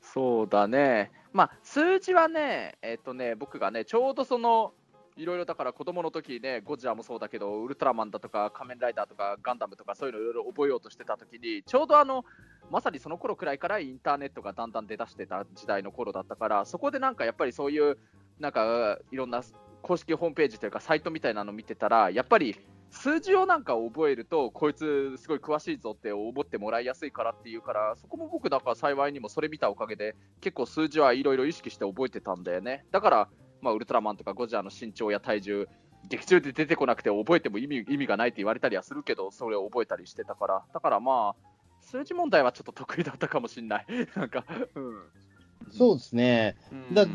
[0.00, 4.72] そうだね、まあ、数字はね、えっとね、僕がね、ちょうどその、
[5.18, 12.24] いろいろだから子供の時ね、ゴジラもそうだけど、ウルトラマンだとか、仮面ライダーとか、ガンダムとか、そういうのいろいろ覚えようとしてた時に、ちょうどあの、
[12.70, 17.98] まさにその頃くらいからインターネットがだんだん出だしてた時代の頃だったから、そこでなんかやっぱりそういう、
[18.38, 19.42] なんかいろんな
[19.82, 22.56] 公式ホームページというか、サイトみたいなの見てたら、やっぱり
[22.90, 32.84] 数字をなんか覚えると、こいつすごい詳しいぞって思ってもらいやすいからっていうから、そこも僕、だから幸いにもそれ見たおかげで、結構数字はいろいろ意識して覚えてたんだよね。
[32.90, 33.28] だから、
[33.60, 35.68] まあ、ウルトラマンとかゴジラの身長や体重、
[36.08, 41.48] 劇中で出てこなくて覚えても意味意味がないって言われたりはするけど、それを覚えたりしてたから、だからまあ、
[41.80, 43.86] 数字問題はちょっと得意だったかもしれない。
[44.14, 44.44] なんか、
[44.74, 45.02] うん。
[45.70, 47.06] そうですね、うんだ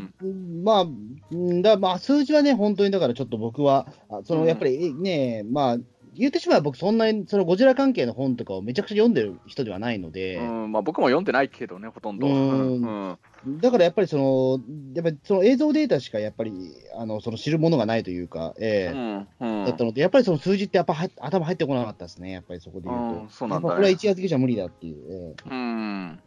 [0.62, 5.78] まあ、うんだまあ、数字はね、本当にだからちょっと僕は、あそのうんやっぱりえね、まあ、
[6.16, 12.26] 言ってしまえば僕、そんなにそのゴジラ関係の本とかをめちゃくちゃ読んでる人ではないので、うんまあ、僕も読んでないけどね、ほとんど。
[12.26, 13.18] うんうん
[13.60, 14.58] だからやっぱりその、
[14.94, 16.52] やっぱりその映像データしかやっぱり
[16.96, 23.20] あのその知るものがないというか、ええうんうんだったので、やっぱりその数字ってやっぱは頭入ってこなかったですね、やっぱりそこで言うと。
[23.20, 24.96] うんそうなんだこれは一夜漬けじゃ無理だっていう。
[25.10, 26.20] えうん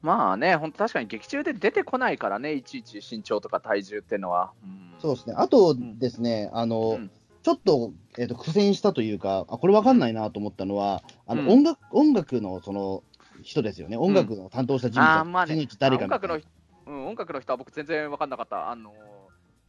[0.00, 4.52] まあね、本当確かに劇中で出てこないからね、いちいち身長とか体重っていうのは。
[4.64, 5.34] うんえそうですね。
[5.36, 7.10] あとですね、あの、うん
[7.42, 13.02] ちょっと、えっ、と、苦戦したというか、あこれわかんないなと思ったのは、あの、うん音楽、音楽のその
[13.42, 13.96] 人ですよね。
[13.96, 16.40] 音楽の担当した人物あーまあね誰か音楽の、
[16.86, 18.70] うん、音楽の人は僕全然分かんなかった。
[18.70, 18.92] あの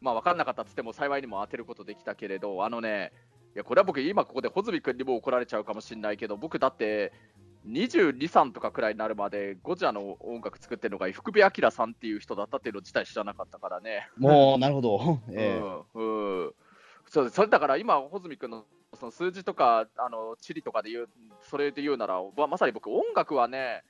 [0.00, 3.12] まあ分かんなかったっつっても幸いにも当てることできたけれど、あのね、
[3.54, 7.12] いやこれは僕今ここで穂積君にも怒られちゃうかもしれないけど、僕だって
[7.66, 14.08] 22、3とかくらいになるまでゴジラの音楽作ってるのが福部明さんっていう人だったっていうの自体知らなかったからね。
[14.18, 15.20] もう、なるほど。
[15.30, 16.54] ええうんうん
[17.14, 21.08] そうそれだから今、穂積君のその数字とかあの地理とかで言う、
[21.48, 23.84] それで言うなら、ままさに僕、音楽はね、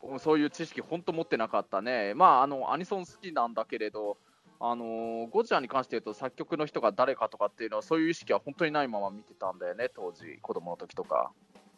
[0.00, 4.16] うんそういう知識、本当持ってなかったね、まあ、あのアニソン好きなんだけれど、
[4.60, 11.32] あのゴジラに関して言うと、作曲の人が誰かとかっていうのは、そういう意識は本当にないまま見てたんだよね、当時、子供の時とか。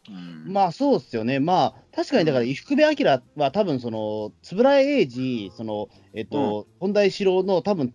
[0.07, 0.53] うん。
[0.53, 2.89] まあそうですよね、まあ確かにだから、伊福部明
[3.37, 7.91] は多分その、円谷英二、そのえっと、本田四郎の多分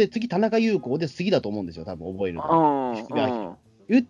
[0.00, 2.42] で次、田中優子で次だと思うんですよ、多分覚えるの。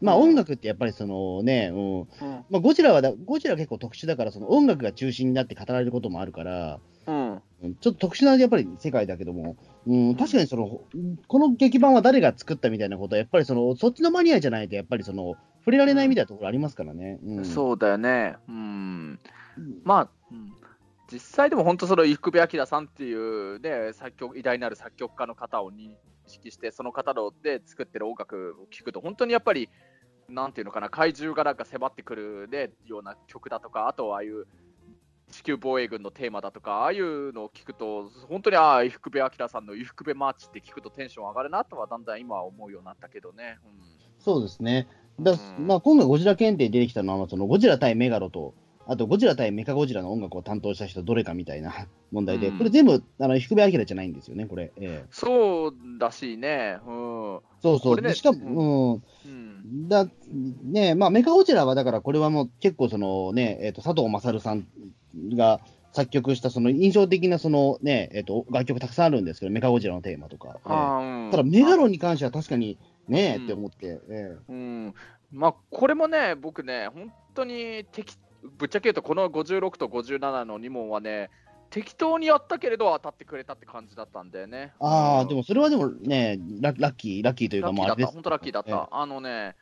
[0.01, 0.23] まあうん。
[0.23, 2.01] 音楽ってやっぱりそのね、うん。
[2.01, 2.07] うん。
[2.51, 7.33] まあ、ゴジラはだ、ゴジラ結構特殊だから、その音楽が中心になって語られることもあるから、うん。
[7.63, 7.75] うん。
[7.81, 10.81] ちょっと特殊なやっぱり世界だけども、うん、確かにその、
[11.27, 17.19] この劇版は誰が作ったみたいなことは、やっぱりその、そっちのマニアじゃないと、やっぱりその、触れられないみたいなところありますからね。
[17.25, 18.37] うん、そうだよね。
[18.49, 19.19] うん。
[19.85, 20.60] まあ、うん
[21.13, 25.91] 実際でも本当その伊福部明さんっていうね、作曲、偉大なる作曲家の方を認
[26.27, 29.69] 識して、その方ので作ってる音楽を聴くと、本当にやっぱり、
[30.29, 34.47] なんていうのかな、怪獣がなんか迫ってくる、ね、ような曲だとか、あとはああいう
[35.31, 43.59] 地球防衛軍のテーマだとか、ああいうのを聞くと、本当にああ、伊福部明さんの伊福部マーチって聞くとテンション上がるなとは、だんだん今は思うようになったけどね。
[43.65, 44.87] うんそうですね。
[45.19, 48.55] だうんまあ、今回、ゴジラ検定出てきたのは、そのゴジラ対メガロと、
[48.91, 51.73] あとゴジラ対メカゴジラの音楽を担当した人、どれかみたいな
[52.11, 52.59] 問題で、うん。
[52.59, 54.73] これ全部、あの、福部明じゃないんですよね、これ。
[54.81, 55.05] ええ。
[55.13, 57.39] そうだしね、うん。
[57.63, 57.97] そうそう。
[57.97, 59.89] ねでしかも、うん、うん。
[59.89, 60.09] だ
[60.65, 64.67] ねまあ、メカゴジラはだからこれはもう結構その、ねえー、と佐藤勝さん
[65.35, 65.61] が
[65.93, 70.59] 作曲したその印象的なその、ねえー、と楽曲たくさんあるんですけど、メカゴジラのテーマとか。
[70.65, 71.31] うん。
[71.31, 72.77] ただ、メガロンに関しては確かに
[73.07, 74.95] ねえ、うんって思って、えうん、
[75.31, 81.31] まあ、これもね、僕ね、本当に適ぶっちゃけ言うと、この56と57の2問はね、
[81.71, 84.73] 適当にやったけれど当たってくれたって感じだったんだよね。
[84.81, 88.71] ーああ、うんでもそれはでもねラ、ラッキー、ラッキーというか、もうあれ本当ラッキーだった。
[88.71, 89.55] えーあのね、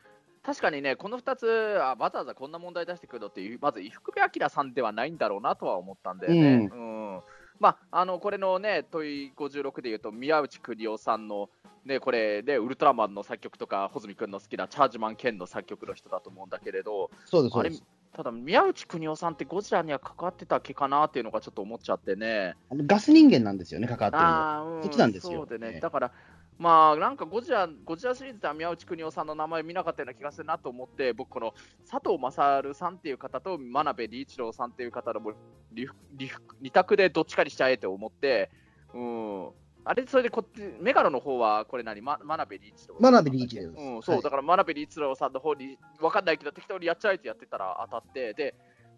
[0.42, 6.70] 確かにね、この2つあ、わざわざこんな問題出してくるのっていう、まず伊福部明さんではないんだろうなとは思ったんだよね。
[6.72, 7.20] うん
[7.60, 11.50] まあ、あのこれのね、問い56でいうと、宮内邦夫さんの、
[11.84, 17.82] ね、これで、ウルトラマンの作曲とか、穂積君の好きなチャージマン剣の作曲の人だと思うんだけれど、そうです。
[18.12, 22.56] ただ、宮内邦夫さんってゴジラには関わってたっけかなっていうのがちょっと思っちゃってね。
[22.72, 24.82] ガス人間なんですよね、関わってるの。
[24.82, 26.12] そっちなんですよそうでね、ええだから、
[26.58, 31.54] まあ、なんかゴジラ、ゴジラシリーズでは宮内邦夫さんの名前見なかったような気がするなと思って、僕、この
[31.88, 35.32] 佐藤勝さんっていう方と真鍋理一郎さんっていう方のも
[35.72, 38.50] リフリフ二択でどっちかにしちゃえって思って、
[38.92, 39.50] うん。
[39.88, 43.82] あれ、それでこっち、メガロの方は、これ何、ま、真鍋理一郎真鍋理一郎です。
[43.82, 48.54] うん、そう、はいだから真鍋理一郎さんの方に、わかんないけど、適当にやっちゃえってやってたら当たって、で、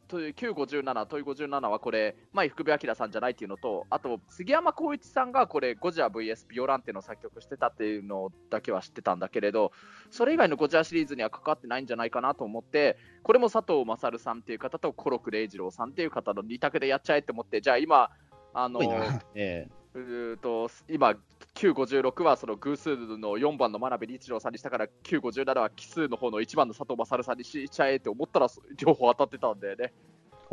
[0.09, 9.71] という957、問い57はこれ、まあ、福部明さんじゃないっていうのと、あと、杉山浩一さんがこれ、ゴジラ VS ビオランテの作曲してたっていうのだけは知ってたんだけれど、
[10.11, 18.11] それ以外のゴジラシリーズには関わってないんじゃないかなと思って、これも佐藤勝さんっていう方と、コロク礼二郎さんっていう方の2択でやっちゃえって思って、じゃあ今、
[18.53, 19.23] あのすごいな。
[19.37, 21.15] えうーと今、
[21.55, 28.49] 956はその偶数の4番の真鍋理一郎さんにしたから、957は奇数の方の1番の佐藤勝さんにしちゃえって思ったら、
[28.79, 29.93] 両方当たってたんだよね。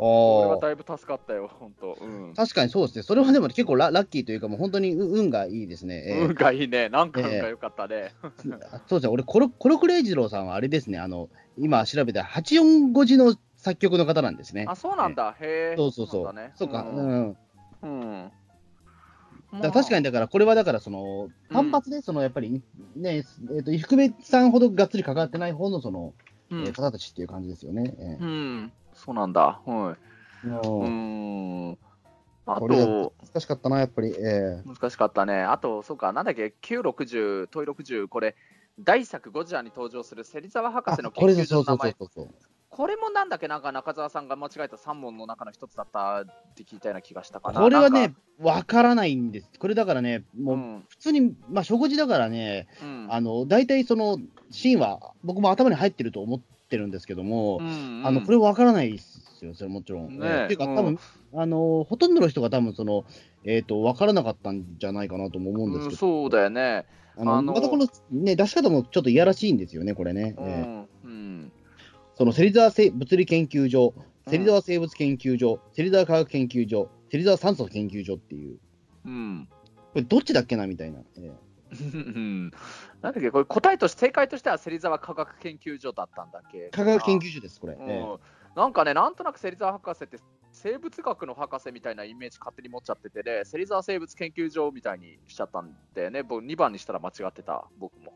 [0.00, 1.96] これはだいぶ助かったよ、本当。
[2.00, 2.34] うん。
[2.34, 3.02] 確かにそうですね。
[3.02, 6.04] それはでも結構ララッキーというか、もう本当に運運がいいですね。
[6.06, 6.88] ええ運がいいね。
[6.88, 8.12] なんか運が良かったね。
[8.72, 14.66] あそうですね、俺コロ、コロクレイジローさんはあれですね、あの今調べた845字の作曲の方なんですね。
[14.68, 15.36] あ、そうなんだ。
[15.40, 15.76] へえ。
[15.76, 16.24] そうそうそう。
[16.24, 16.52] なんだね。
[16.54, 17.36] そうか、んうん。
[17.82, 18.32] うん。
[19.52, 22.62] だ確かに、だからこれはだから、その単発で、そのやっぱり
[22.96, 23.20] ね、え
[23.60, 26.14] っ、と、福部さんほどがっつり関わってない方のその、
[26.50, 27.94] うんえー方たちっていう感じですよね。
[27.98, 28.72] えうん。
[28.94, 29.60] そうなんだ。
[29.64, 29.96] は
[30.44, 30.46] い。
[30.46, 31.78] ううん。
[32.46, 34.14] あと、難しかったな、やっぱり。
[34.18, 35.42] え難しかったね。
[35.42, 38.36] あと、そうか、なんだっけ、960、問い60、これ、
[38.80, 42.28] 大作ゴジラに登場する芹沢博士の研これでそうそう究所の名前そうそう。
[42.70, 47.60] これもなんだっけなんか中澤さんが間違えた3問の中の一つだったって聞いたような気がしたかな。
[47.60, 49.50] これはねか、わからないんです。
[49.58, 50.84] これだからね、もううん。
[50.88, 53.06] 普通に、まあ、食事だからね、うん。
[53.10, 54.18] あの、大体その
[54.50, 60.18] シーンは僕も頭に入ってると思ってるんですけども、うんあの、これわからないですよ、それもちろん。
[60.18, 60.44] ねえ。
[60.44, 60.76] っていうか、うん。
[60.76, 60.98] 多分、
[61.34, 63.04] あの、ほとんどの人が多分その、
[63.44, 66.84] えっ、と、わからなかったんじゃないかなとも思うんですうんけど、そうだよね。
[67.16, 67.54] あのあの。
[67.54, 70.36] またこの、ね、出し方もちょっといやらしいんですよね、これね。
[70.38, 71.52] うええんうん
[72.18, 74.32] その芹沢生物理研究所、うん。
[74.32, 78.58] 芹沢生物研究所、芹沢科学研究所、芹沢酸素研究所っていう、
[79.06, 79.48] うん。
[79.72, 80.98] これどっちだっけなみたいな。
[80.98, 81.32] ええ。
[81.70, 82.50] うん。
[83.00, 86.70] なんだっけこれ答えとして正解としては芹沢科学研究所だったんだっけ？
[86.70, 87.74] 科学研究所です、これ。
[87.74, 87.88] うん。
[87.88, 88.18] ええ。
[88.56, 90.18] なんかね、なんとなく芹沢博士って
[90.50, 98.14] 生物学の博士みたいなイメージ勝手に持っちゃっててね、芹沢生物研究所みたいにしちゃったんだよね、僕2番にしたら間違ってた、僕も。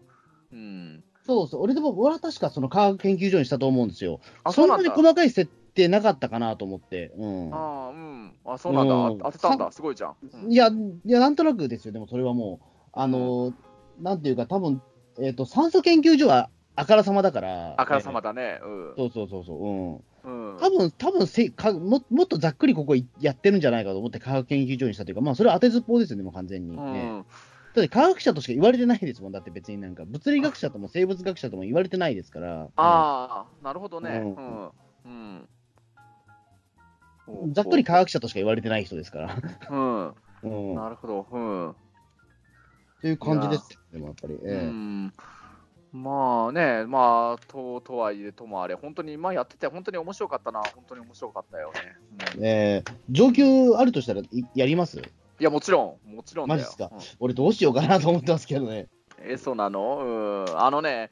[0.52, 4.20] うん、そうそう、俺でも、俺は確かその科学研究所にしたと思うんですよ。
[4.44, 4.88] あ、そんなんに。
[4.88, 7.12] 細かい設定なかったかなと思って。
[7.16, 7.54] うん。
[7.54, 10.16] あうん、あそうなんだ、うん当てたんだ、すごいじゃん。
[10.22, 13.52] うんいや、いや、なんとなくですよ、でもそれはもう、あの、
[14.00, 14.82] なんていうか、多分
[15.18, 17.74] えっ、と、酸素研究所はあからさまだから。
[17.76, 18.32] あからさまだ。
[18.32, 18.60] だね。
[18.96, 19.58] そうそうそうそう。
[19.58, 19.94] うん。
[20.24, 20.54] うん。
[20.54, 26.76] うん多分多分せかももっとざっくりここいやってるんじゃないかと思って科学研究所にしたというか、まあ、それは当てずっぽうですよね、もう完全に。
[26.76, 27.26] うねん
[27.74, 32.64] だって科学者としか言われてないですもん、だって別になんか、物理学者とも生物学者とも言われてないですから。
[32.64, 34.10] ああ、なるほどね。
[34.18, 34.64] ううん。
[35.06, 35.48] うん
[37.44, 39.36] うんざっくり科学者としか言われてない人ですから。
[39.70, 40.14] うん。
[40.42, 40.74] うん。
[40.74, 41.26] なるほど。
[41.30, 41.74] うん。
[43.00, 44.34] という感じですよ、でもやっぱり。
[44.34, 45.12] うええん
[45.92, 51.96] まあね、まあ、ととはいえともあれ、本当に、まあ、やってて、本当に面白かったな、本当に面白かったよね。
[52.36, 55.02] うんええ上級あるとしたらいやります？
[55.40, 56.60] いや、もちろん、もちろんだよ。
[56.60, 56.90] マジっすか？
[56.92, 58.88] うん俺どうしようかなと思ってますけどね。
[59.18, 60.44] え、そうなの？
[60.48, 60.58] うん。
[60.60, 61.10] あのね、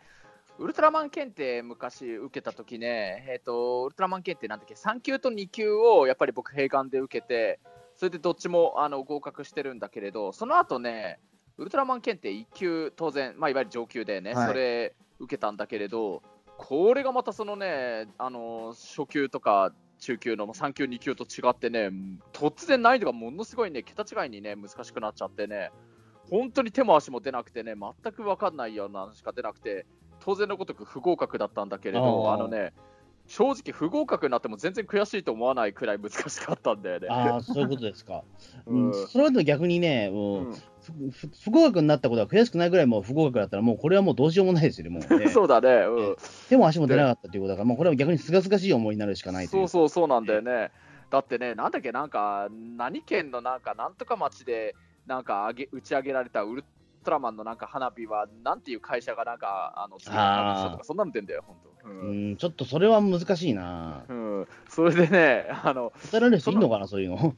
[0.59, 7.61] ウルトラマン検定昔受けた時ね、えっ、と、ウルトラマン検定なんだっけ、3級と2級をやっぱり僕、併願で受けて、
[7.97, 11.19] それでどっちもあの合格してるんだけれど、その後ね、
[11.57, 16.23] ウルトラマン検定1級、当然、まあ、いわゆる上級でね、はいそれ受けたんだけれど、
[16.57, 21.91] これがまたそのね、あの初級とか中級の3級、2級と違ってね、
[22.33, 25.71] 突然難易度がものすごいね、桁違いにね、難しくなっちゃってね、
[26.29, 29.87] 本当に手も足も出なくてね、全く分かんないようなのしか出なくて、
[30.21, 32.73] 当然のごとく不合格だったんだけれど、あのね、
[33.27, 37.09] 正直、不合格になっても全然悔しいと思わないくらい難しかったんだよね。
[37.09, 38.25] ああ、そういうことですか。
[38.67, 40.19] う うんん、それは逆にね、うう
[40.51, 40.55] ん
[41.45, 45.29] 不合格になったことは悔しくないぐらいもう不合格だったら、もうこれはもうどうしようもないですよね、もう、ね。
[45.31, 46.17] そうだね、うん、
[46.49, 50.71] 手も足も出なかったということだから、もうこれは逆にすがすがしい思いになるしかないそうそうそうなんだよね。
[51.11, 54.75] だってね、なんだっけ、なんか、何県のなんか、なんとか町で、
[55.07, 56.65] なんかあげ打ち上げられたウル
[57.05, 61.89] トラマンのなんか花火は、なんていう会社がなんか、あの、作とか、そんなの出んだよ、本当。
[61.89, 64.05] ううんん、ちょっとそれは難しいな。
[64.09, 67.35] うん、それでね、あの、答えられる人いるのかな、そういうの？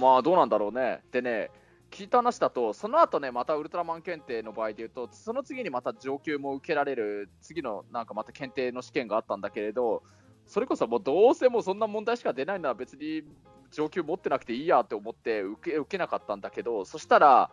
[0.00, 1.02] まあどうなんだろうね。
[1.12, 1.50] でね、
[2.00, 10.02] 聞いた話だと、その後ね、またウルトラマン検定の場合で言うと、その次にまた上級も受けられる、次のなんかまた検定の試験があったんだけれど、
[10.46, 13.22] それこそもうどうせもうそんな問題しか出ないのは別に
[13.70, 17.50] 上級持ってなくていいやって思って受け受けなかったんだけど、そしたら、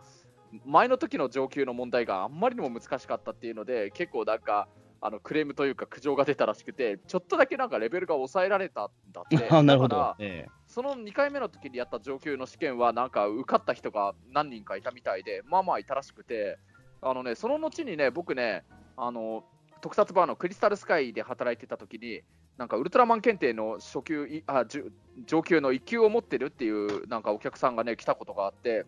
[0.64, 4.66] 前の時の上級の問題があんまりにも難しかったっていうので、結構なんか、
[5.02, 9.36] あのクレームというか苦情が出たらしくて、ちょっとだけなんかレベルが抑えられたんだって。
[9.54, 10.14] あなるほど。
[10.18, 10.46] え
[10.78, 16.56] その2回目の時にやった上級の試験は、なんか受かった人が何人かいたみたいで、まあまあいたらしくて、
[17.02, 18.62] あのね、その後にね、僕ね、
[18.96, 19.42] あの
[19.80, 22.22] 特撮バーのクリスタルスカイで働いてた時に、
[22.58, 24.64] なんかウルトラマン検定の初級あ
[25.26, 28.86] 上級の1級を持ってるっていうなんかお客さんがね来たことがあって、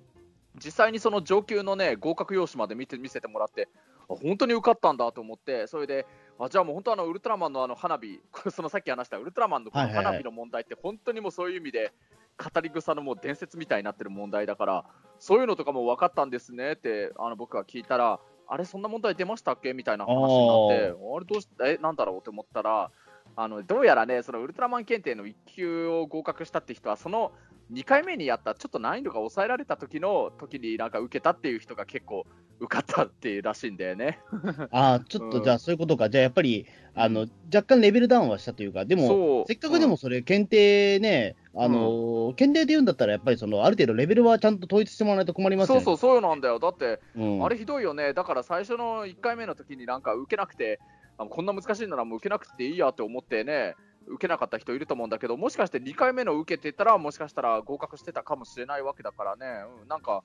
[0.64, 3.66] 実際にその上級のね合格用紙まで見て見せてもらって、
[4.06, 6.06] 本当に受かったんだと思って、それで、
[6.42, 11.92] あじゃあもう本当あのウルトラマンのあの花火、こ れそのさっき話したウルトラマンのこの花火の問題って本当にもうそういう意味で
[12.38, 14.84] 語り草のもう伝説みたいになってる問題だから、
[15.18, 19.74] そういうのとかも分かったんですねってあの僕が聞いたら、あれそんな問題出ましたっけ？
[19.74, 20.94] みたいな話になって、あれ
[21.26, 22.90] どうしえなんだろうって思ったら。
[23.36, 27.32] あのどうやらね、そのウルトラマン検定の1級を合格したって人は、その
[27.72, 32.26] 2回目にやったちょっと難易度が抑えられた時の時になんか受けたっていう人が結構
[32.60, 34.20] 受かったっていうらしいんだよね。
[34.70, 36.10] ああ、ちょっうんとじゃあそういうことか。
[36.10, 45.80] じゃあやっぱり、あの、若干レベルダウンはしたというか、でも、せっかくでもそれ、検定ね、あの、検定で言うんだったら、やっぱりその、ある程度レベルはちゃんと統一してもらわないと困りますよね。
[45.80, 46.58] そうそう、そうなんだよ。
[46.58, 48.12] だって、うんあれひどいよね。
[48.12, 50.80] だから最初の1回目の時になんか受けなくて、
[51.16, 53.74] あこんな難しいならもう受けなくていいやって思ってね、
[54.06, 59.46] 受けなかった人いると思うんだけど、もしかして2回目の受けてたら、もしかしたら合格してたかもしれないわけだからね、
[59.82, 60.22] うん、なんか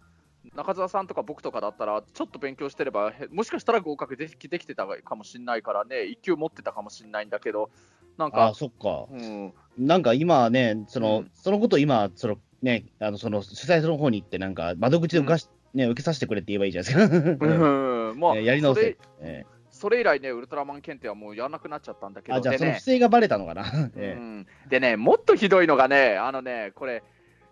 [0.55, 7.69] 中澤さんとか僕とかだったら、ちょっと勉強してれば、へもしかしたら合格できできてたかもしれないからね、1級持ってたかもしれないんだけど、
[8.17, 9.05] なんあかあ、、そっか。
[9.11, 17.45] うん、なんか今ね、その、うんそのこと今、そのね、あの、その主催の方に行って、なんか窓口で受かし、ね、受けさせてくれって言えばいいじゃないですか。
[17.45, 18.97] うん まあ、ねやり直せ。
[19.19, 23.63] えそれ以来ね、ウルトラマン検定はもうやらなくなっちゃったんだけど、えあ、じゃあその不正がバレたのかな。
[23.91, 27.03] うえん、でね、もっとひどいのがね、あのね、これ、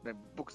[0.05, 0.53] ね僕、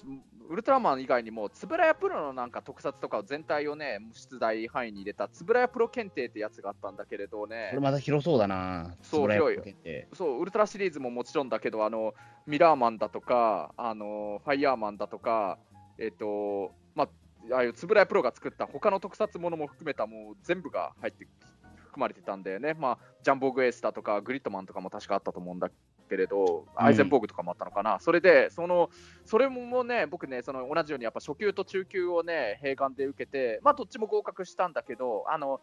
[0.49, 8.95] ウルトラマン以外にも、つぶらやプロのなんか特撮とかを全体をね、出題範囲に入れたつぶらやプロ検定ってやつがあったんだけれどえねこれ、また広そうだな。
[9.03, 12.15] そう円谷広いそう、ウルトラシリーズももちろんだけど、あの
[12.47, 15.59] ミラーマンだとか、あのファイヤーマンだとか、
[15.99, 17.03] えっ、と、ま
[17.51, 21.27] あ、ああいうつぶらやプロが作った他の特撮ものも含めた、もう全部が入って
[21.75, 22.73] 含まれてたんだよね。
[22.73, 25.69] まあ、ジャンボーグエースだとか、グリッドマンとかも確かあったと思うんだ
[26.09, 27.99] けれど、うんアイゼンボーグとかもあったのかな。
[27.99, 28.89] それで、その、
[29.25, 35.61] それもね、僕ね、その同じようにやっぱ初級と中級をね、併願で受けて、まあ、どっちも合格したんだけど、あの、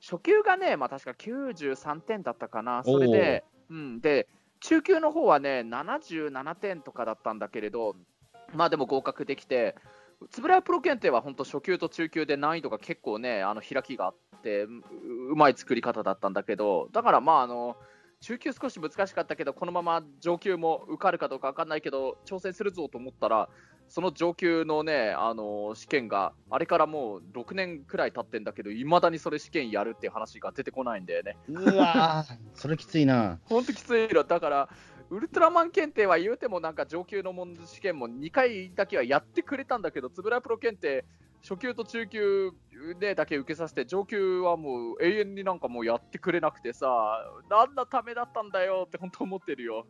[0.00, 2.82] 初級がね、まあ、確か93点だったかな。
[2.84, 4.28] それで、うん、で、
[4.60, 7.96] 中級の方はね、77点とかだったんだけれど、
[8.54, 9.74] まあでも合格できて、
[10.30, 14.68] つぶらやプロ検定は本当、初級と中級で難易度が結構ね、あの開きがあって、う
[15.30, 17.76] うまい作り方だったんだけど、だからまあ、あの
[18.20, 23.48] 中級少し難しかったけど、このまま上級も受かるかどうか分かんないけど、挑戦するぞと思ったら、
[23.88, 31.36] その上級のね、あの試験が、あれからもう6年くらい経ってんだけど、いまだにそれ試験やるっていう話が出てこないんだよね。
[31.48, 33.38] うわーそれきついな。
[33.44, 34.24] ほんときついの。
[34.24, 34.68] だから、
[35.10, 41.06] ウルトラマン検定は言うてもなんか上級の問試験も2回だけはやってくれたんだけど、つぶらやプロ検定、
[41.48, 42.52] 初級と中級
[43.00, 46.86] でだけ受けさせて、上級はもう永遠になんかもうやってくれなくてさ、
[47.48, 49.86] なんだためだったんだよって本当思ってるよ。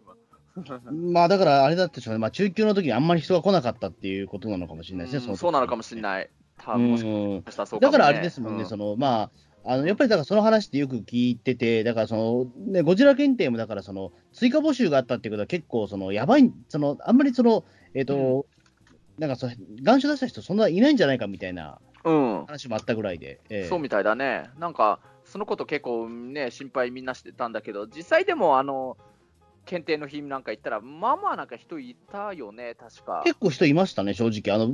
[1.13, 2.19] まあだからあれだったでしょうね。
[2.19, 5.31] まあ中級の時にあんまり人が来なかったっていうことなのかもしれないですね。
[5.31, 6.03] うんそうなのかもしれい。
[6.03, 6.31] ない。
[6.59, 7.43] 多う分もしん。
[7.43, 9.31] かしたらそうかも、ね、だからあれですもんね、うんそのま
[9.65, 18.47] あ、あのやっぱりだからその話ってよく聞いてて、だからその、ね、ゴジラ検定もだからその追加募集があったっていうことは結構そのやばい、そのあんまりその、えっ、と、
[19.19, 19.53] なんかその
[19.83, 23.41] 願書出した人そんないないんじゃないかみたいなうん、話もあったぐらいで。
[23.51, 24.51] ええそうみたいだね。
[24.59, 28.97] なんか、そのこと結構ね、心配みんなしてたんだけど、実際でも、あの、
[29.67, 33.23] 検定の日なんか行ったら、まあまあなんか人いたよね、確か。
[33.25, 34.55] 結構人いましたね、正直。
[34.55, 34.73] あの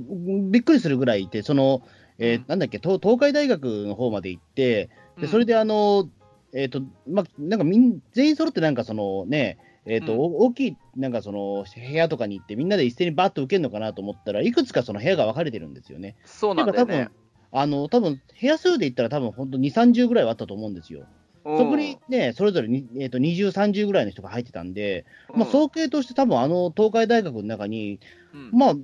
[0.51, 1.83] びっくりするぐらいいて、その、
[2.19, 4.91] えーうんなんだっけ東、東海大学の方まで行って、
[5.21, 6.09] でそれで、であの、
[6.53, 16.17] えっ、と、まあ、なんかみん全員揃ってなんかそのね、えっ、と、うんお大きい、なんかその、部屋とかに行って、みんなで一斉にバーッと受けるのかなと思ったら、いくつかその部屋が分かれてるんですよね。
[16.25, 17.09] そうなんだよね。
[17.53, 21.01] あの、多分部屋数で言ったら多分本当2、30ぐらいはあったと思うんですよ。
[21.01, 28.01] うんそこにね、それぞれに、えー、と20、30ぐらいの人が入ってたんで、まあ、うん総計として多分あの東海大学の中に、
[28.33, 28.75] うんまあ、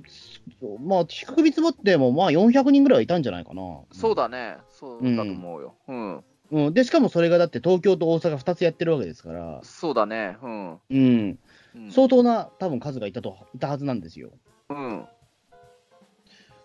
[0.79, 3.63] まあ、低く見積もっても、まあ、400人ぐらいはいたんじゃないかな。
[3.91, 5.75] そうだね、そうだと思うよ。
[5.87, 6.73] うん、うん。
[6.73, 10.37] で、しかもそれがだって東京と大阪2つやってるわけですから、そうだね。
[10.41, 10.71] うん。
[10.71, 11.39] うん。
[11.75, 14.31] うん相当な多分数がいたと、いたはずなんですよ。
[14.69, 15.05] うん、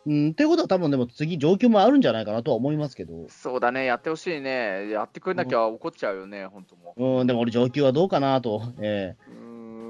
[0.06, 0.34] うん。
[0.34, 4.90] ということは多分でも次、上級もあるんじゃないかなとは思いますけど、そうだね、やってほしいね。
[4.90, 7.20] やってくれなきゃ怒っちゃうよね、本当もう。
[7.20, 9.34] うん、でも俺上級はどうかなと、 ええう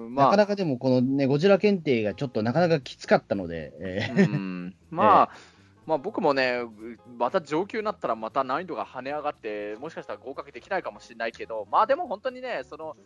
[0.08, 5.30] ん、まあ、なかなかでもこのね、ゴジラ検定がちょっとなかなかきつかったので、ええうん、まあ、
[5.86, 6.62] まあ僕もね、
[7.16, 12.96] また上級になったらまた難易度が跳ね上がって、もしかしたら合格できないかもしれないけど、まあでも本当にね、その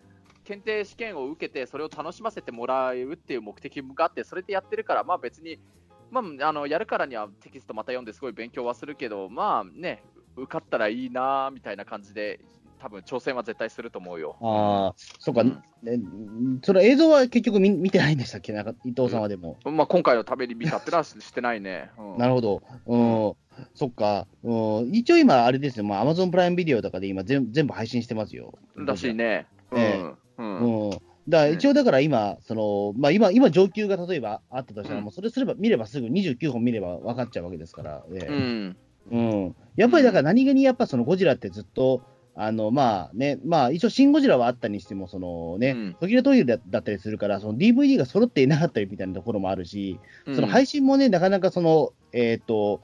[0.45, 5.59] 検定試験を受けて、それを楽しませてもらうっていう目的があって、それでやってるから、まあ別に、
[6.11, 10.03] まあ、あのやるからにはテキストまた読んですごい勉強はするけど、まあね、
[10.37, 12.41] 受かったらいいなみたいな感じで、
[12.81, 14.37] 多分挑戦は絶対すると思うよ。
[14.41, 15.51] ああ、そうか、うん。
[15.83, 16.01] ね
[16.63, 19.59] それ映像は結局見見てないんでしたっけ、なんか伊藤さんはでも。
[19.65, 21.91] まあ、今回のために見たってのはししてないね。
[21.99, 22.17] うん。
[22.19, 23.35] なるほど、うん、
[23.75, 28.59] そっか、うん、一応今、あれですよ、まあ、Amazon プライムビデオとかで今全、全部配信してますよ。
[28.77, 29.47] らしいね。
[29.71, 29.79] うん。
[29.79, 30.05] え
[30.39, 30.87] うん。
[30.87, 35.05] うん、だから一応だから今、そのまあ、今、今、上級が例えばあったとしたら、うん。
[35.05, 38.77] もうそれすれば見ればすぐ29本見れば分かっちゃうわけですから、ええうん。
[39.11, 42.03] うん、やっぱりだから何気にやっぱそのゴジラってずっと、
[42.37, 50.35] あのまあね、まあ一応、シン・ゴジラはあったにしても、そのねうん、途切れ途切れだったりするから、その DVD が揃っていなかったりみたいなところもあるし、うん。
[50.35, 52.81] その配信もね、なかなかその、えっ、と、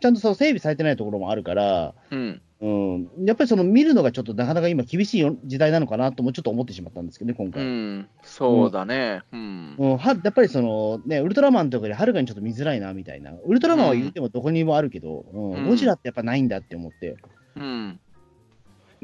[0.00, 2.42] ちゃんとその整備されてないところもあるから、うん。
[2.60, 7.62] うん、やっぱりその見るのがちょっとなかなか今、厳しいよ時代なのかなともちょっと思ってしまったんですけどね、今う回。
[7.62, 9.20] ん、そうだね。
[9.32, 9.74] うん。
[9.76, 15.52] うん、はやっぱりその、ね、ウルトラマンとかよりはるかにちょっと見づらいなみたいな、ウルトラマンは言ってもどこにもあるけど、うん。
[15.52, 15.68] うん。
[15.68, 17.16] ゴジラってやっぱないんだって思って、
[17.56, 18.00] うん。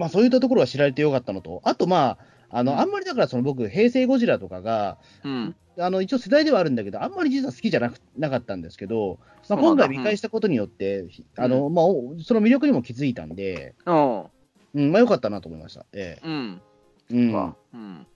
[0.00, 2.16] まあ、そういったところは知られてよかったのと、あと、ま
[2.48, 5.54] あ、あの、うんあんまりだからその僕、平成ゴジラとかが、うん。
[5.78, 14.20] あの一応世代ではあるんだけど、あんまり実は好きじゃなくなかったんですけど、まあ、今回見返したことによって、あのまあ、おその魅力にも気づいたんで、うん。
[14.74, 15.84] うん、まあよかったなと思いました。
[15.92, 16.62] えうん。
[17.10, 18.06] えうん、かうん。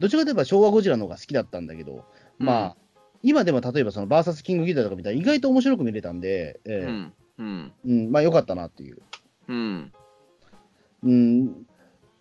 [0.00, 2.04] どっちかといえば昭和ゴジラの方が好きだったんだけど、
[2.38, 2.76] まあ、
[3.22, 7.12] 今でも例えばそのバーサスキングギターとか見たら意外と面白く見れたんで、ええうん。
[7.38, 7.72] うん。
[7.86, 8.98] うん、まあよかったなっていう。
[9.48, 9.92] うん。
[11.04, 11.66] うん、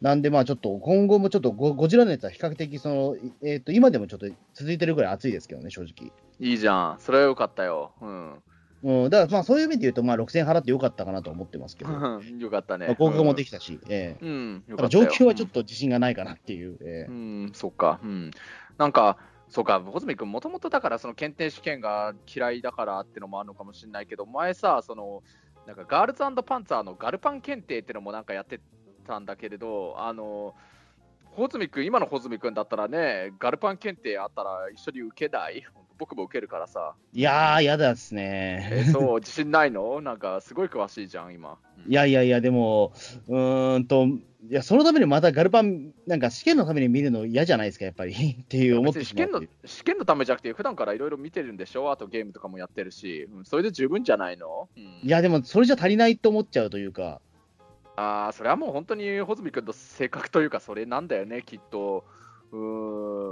[0.01, 6.11] なんでまあちょっと今後もちょっとゴゴジラ熱は比較的その、えっと今でもちょっと続いてるぐらい熱いですけどね、正直。
[6.39, 6.99] いいじゃん。
[6.99, 7.93] それはよかったよ。
[8.01, 8.43] うん。
[8.83, 12.87] うん、だからまあそういう意味で言うと、まあ、6000円払ってよかったかなと思ってますけど、ま よかったね。
[12.87, 14.63] あ、合格もできたし、ええうん。
[14.67, 16.77] はちょっと自信がないかなっていう。
[16.81, 18.01] ええうん、そっか。
[18.03, 18.31] うん。
[18.77, 19.17] なんか、
[19.47, 25.23] そうか、穂積君、もともとだから、その検定試験が嫌いだからってのもあるのかもしれないけど、前さ、その、
[25.65, 28.59] なんかガールズパンツァーのガルパン検定ってのもなんかやって
[29.07, 30.55] たんだけれど、あの、
[31.35, 35.65] 穂積君、今の穂積君だったらね、ガルパン検定あったら一緒に受けない？
[35.97, 36.95] 僕も受けるからさ。
[37.13, 38.89] いやー、やだっすえね。
[38.91, 39.99] そう、自信ないの？
[40.01, 41.51] なんか、すごい詳しいじゃん、今。
[41.51, 42.93] うんいやいやいや、でも、
[43.27, 48.13] うーんと、いや、そのためにまたガルパン、なんか試験のために見るの嫌じゃないですか、やっぱり。
[48.41, 57.19] っていう思っ別てしまうに試験の試験のためじゃなくて、普段からいろいろ見てるんでしょ、あとゲームとかもやってるし、うんそれで十分じゃないの、うんいや、でも、それじゃ足りないと思っちゃうというか、
[57.97, 62.05] ああ、それはもう本当に穂積君の性格というか、それなんだよね、きっと。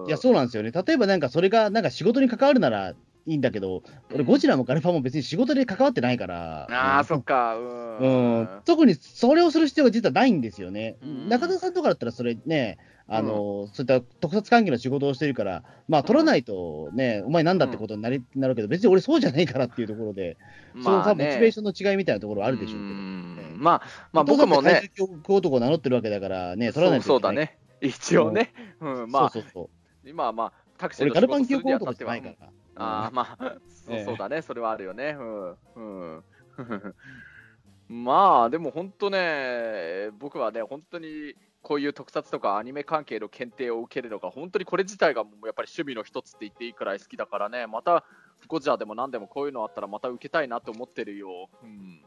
[0.08, 0.72] いや、そうなんですよね。
[0.72, 2.96] 例えばなんかそれが、なんか仕事に関わるならい
[3.28, 7.56] いんだけど、俺、ゴジラもガルパンも別に仕事で関わってないから、ああ、うんそっか。
[7.56, 8.40] うん。
[8.40, 10.98] うん、特にそれをする必要が実はないんですよね。
[11.04, 20.38] うん中田さんとかだったら、それね、あのそういった特撮関係の仕事をしてるから、まあ、取らないとね、お前なんだってことになりなるけど、別に俺そうじゃないからっていうところで、
[20.82, 22.84] そのさモチベーションの違いみたいなところはあるでしょうけど。
[22.84, 23.82] んまあ、
[24.14, 24.92] まあ、僕もね、
[25.28, 27.16] 男を名乗ってるわけだからね、取らないといけない。
[27.16, 27.58] そうだね。
[27.82, 28.54] 一応ね。
[28.80, 29.70] うん、まあ、そうそうそ
[30.06, 30.10] う。
[30.10, 32.52] 今はまあ、タクシー俺、の仕事するにあたってはゃないから。
[32.76, 35.16] ああ、まあ、そうええそうだね、それはあるよね。
[35.18, 35.58] うん。
[35.76, 36.24] うん。
[38.04, 48.06] まあ、でも本当ね、僕はね、本当にこういう特撮とかアニメ関係の検定を受けるのが、本当にこれ自体がもうやっぱり趣味の一つって言っていいくらい好きだからね、また
[48.48, 51.50] ゴジラでも何でもこういうのあったらまた受けたいなと思ってるよ。
[51.62, 52.02] うん。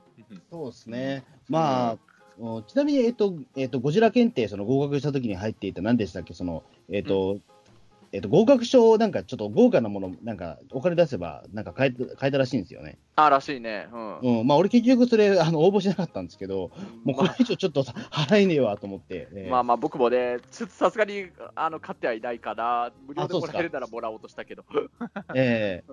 [0.50, 1.24] そうですね。
[1.48, 1.98] まあ、お
[2.66, 7.38] ちなみに、えっと、えっと、ゴジラ検定、その合格した時に入っていた、何でしたっけ、その、えっと、
[8.14, 12.96] えっと、合格証、なんかちょっと豪華なもの、なんかお金出せば、なんか買え買えたらしいんですよね。
[13.16, 13.88] あらしいね。
[13.92, 14.18] うん。
[14.20, 16.70] うん、まあ、俺結局それ、あの、応募しなかったんですけど、
[17.02, 19.26] もうこまれ以上ちょっと払えねえわと思って。
[19.34, 24.64] えーまあまあ僕もね、ちょっとさすがにあの買ってはいないから、無料でもらえるならもらおうとしたけど。
[25.34, 25.82] え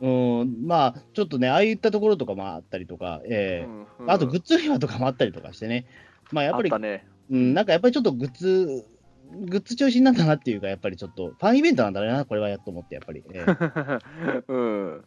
[0.00, 5.84] うんーうん、まあ、ちょっとね、ああいったところとかもあったりとか、えーうんあとグッズ売り場とかもあったりとかしてね、
[6.32, 7.06] まあ、やっぱりね。
[7.30, 8.86] うん、なんかやっぱりちょっとグッズ、
[9.34, 14.56] グッズ中心なんだなっていうか、やっぱりちょっと、ファンイベントなんだな、これはやっと思って、やっぱり、えー う
[14.98, 15.04] ん。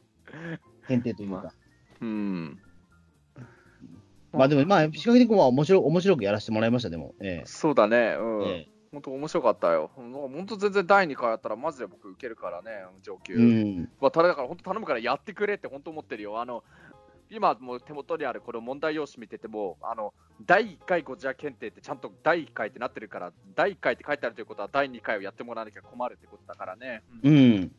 [0.88, 1.36] 検定というか。
[1.44, 1.52] ま
[2.02, 2.60] うん。
[4.34, 7.16] まあでも、まあ、比較的まあ面白面白くやらせてもらいました、でも。
[7.20, 8.18] えそうだね。
[8.20, 8.48] うえん。
[8.62, 9.92] え本当面白かったよ。
[9.96, 12.72] 本当全然第2回やったらマジで僕受けるからね、
[13.04, 13.34] 上級。
[13.34, 13.90] えうん。
[14.00, 16.40] まあ、ただだから本当頼むからやってくれって本当思ってるよ。
[16.40, 16.64] あの
[17.30, 20.14] 今もう手元にあるこの問題用紙見てても、あの
[20.46, 27.04] 第1回ゴジラ検定ってちゃんと第1回ってなってるから、第1回って書いてあるということは第2回をやってもらわなきゃ困るってことだからね。
[27.24, 27.72] うん。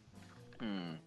[0.60, 1.00] うん、で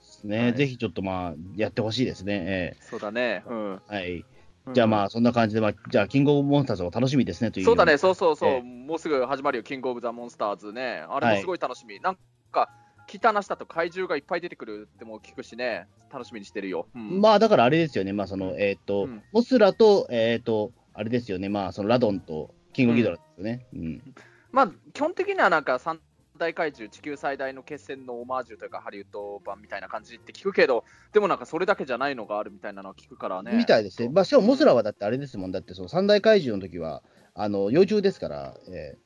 [0.00, 2.44] すね、はいぜひちょっとまあ、やってほしいですね。
[2.46, 3.42] えそうだね。
[3.46, 3.82] うん。
[3.90, 4.24] えはい。
[4.72, 7.66] じゃあまあ、そんな感じで、まあ、じゃあ、キングオブモンスターズを楽しみですねという。
[7.66, 11.04] そうだね、そうそうそう、ええもうすぐ始まるよ、キングオブザモンスターズね。
[11.08, 11.98] あれはいもすごい楽しみ。
[12.00, 12.18] なん
[12.52, 12.68] か、
[13.10, 16.86] 聞いたと怪獣がいっぱい出てくるっても聞くしね、楽しみにしてるよ。
[16.94, 23.66] うんまあ、だからあれですよね、まあ、その、えっ、と、うんモスラと、えっ、と、あれですよね、まあ、そのラドンとキングギドラですよね。
[23.74, 24.14] うん。
[24.52, 25.98] まあ、基本的にはなんか三
[26.38, 33.56] 大怪獣、地球最大の決戦のオマージュというか、ハリウッド版みたいな感じって聞くけど、でもなんかそれだけじゃないのがあるみたいなのは聞くからね。
[33.56, 34.08] みたいですね。
[34.08, 37.02] まあ、しかもモスラはだってあれですもん、だってその三大怪獣の時は、
[37.34, 38.96] あの、幼虫ですから、え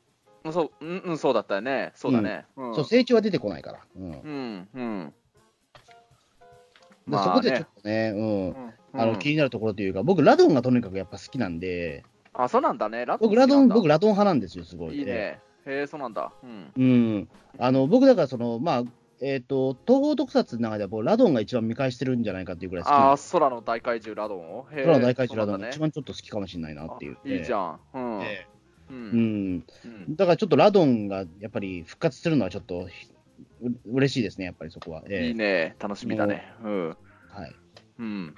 [0.52, 1.92] そう、うん、うん、そうだったよね。
[1.94, 2.44] そうだね。
[2.56, 2.72] うん。
[2.72, 3.80] ーそう、成長は出てこないから。
[3.96, 4.10] うん。
[4.10, 5.12] でうん、うん。
[7.10, 8.48] そこでちょっとね、うん。
[8.48, 13.04] うんあの、気になるところというか、僕、ラドンがとにかくやっぱ好きなんで、あ、そうなんだね。
[13.04, 14.98] ラ僕、ラドン、僕、ララドン派なんですよ、すごい。
[14.98, 15.40] いいね。
[15.66, 16.30] へえ、そうなんだ。
[16.42, 16.72] うん。
[16.76, 17.28] うん。
[17.58, 18.82] あの、僕、だから、その、まあ、
[19.20, 23.16] えっ、と、東方特撮の中では、僕ラドンが一番見返してるんじゃないかっていうぐらい好きあ。
[23.32, 24.66] 空の大怪獣ラドンを？
[24.70, 27.16] 空の大怪獣ラドンが一番ちょっと好きかもしれないなっていう。
[27.24, 27.54] あいいじん。
[27.54, 27.80] ゃん。
[27.94, 28.22] うん。
[28.22, 28.46] え
[28.94, 29.16] う。
[29.16, 29.64] ん
[30.10, 32.88] だからちょっとラドンがやっぱり復活するのはちょっと
[33.62, 35.02] う嬉しいですね、やっぱりそこは。
[35.08, 35.76] ええいいね。
[35.78, 36.52] 楽しみだね。
[36.62, 36.88] うん。
[37.28, 37.56] はい。
[37.98, 38.34] うん。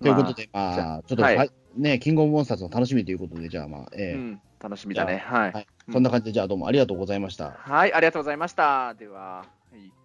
[0.00, 4.40] ということで、まああ、ちょっと、はいはいね、キングオブモンスターズの楽しみということで、じゃあまあ、ええうん。
[4.60, 5.18] 楽しみだね。
[5.18, 5.52] はい。
[5.52, 7.50] はいそんな感じで、じゃあどうもありがとうございました。
[7.50, 8.94] はい、ありがとうございました。
[8.94, 9.99] では、はい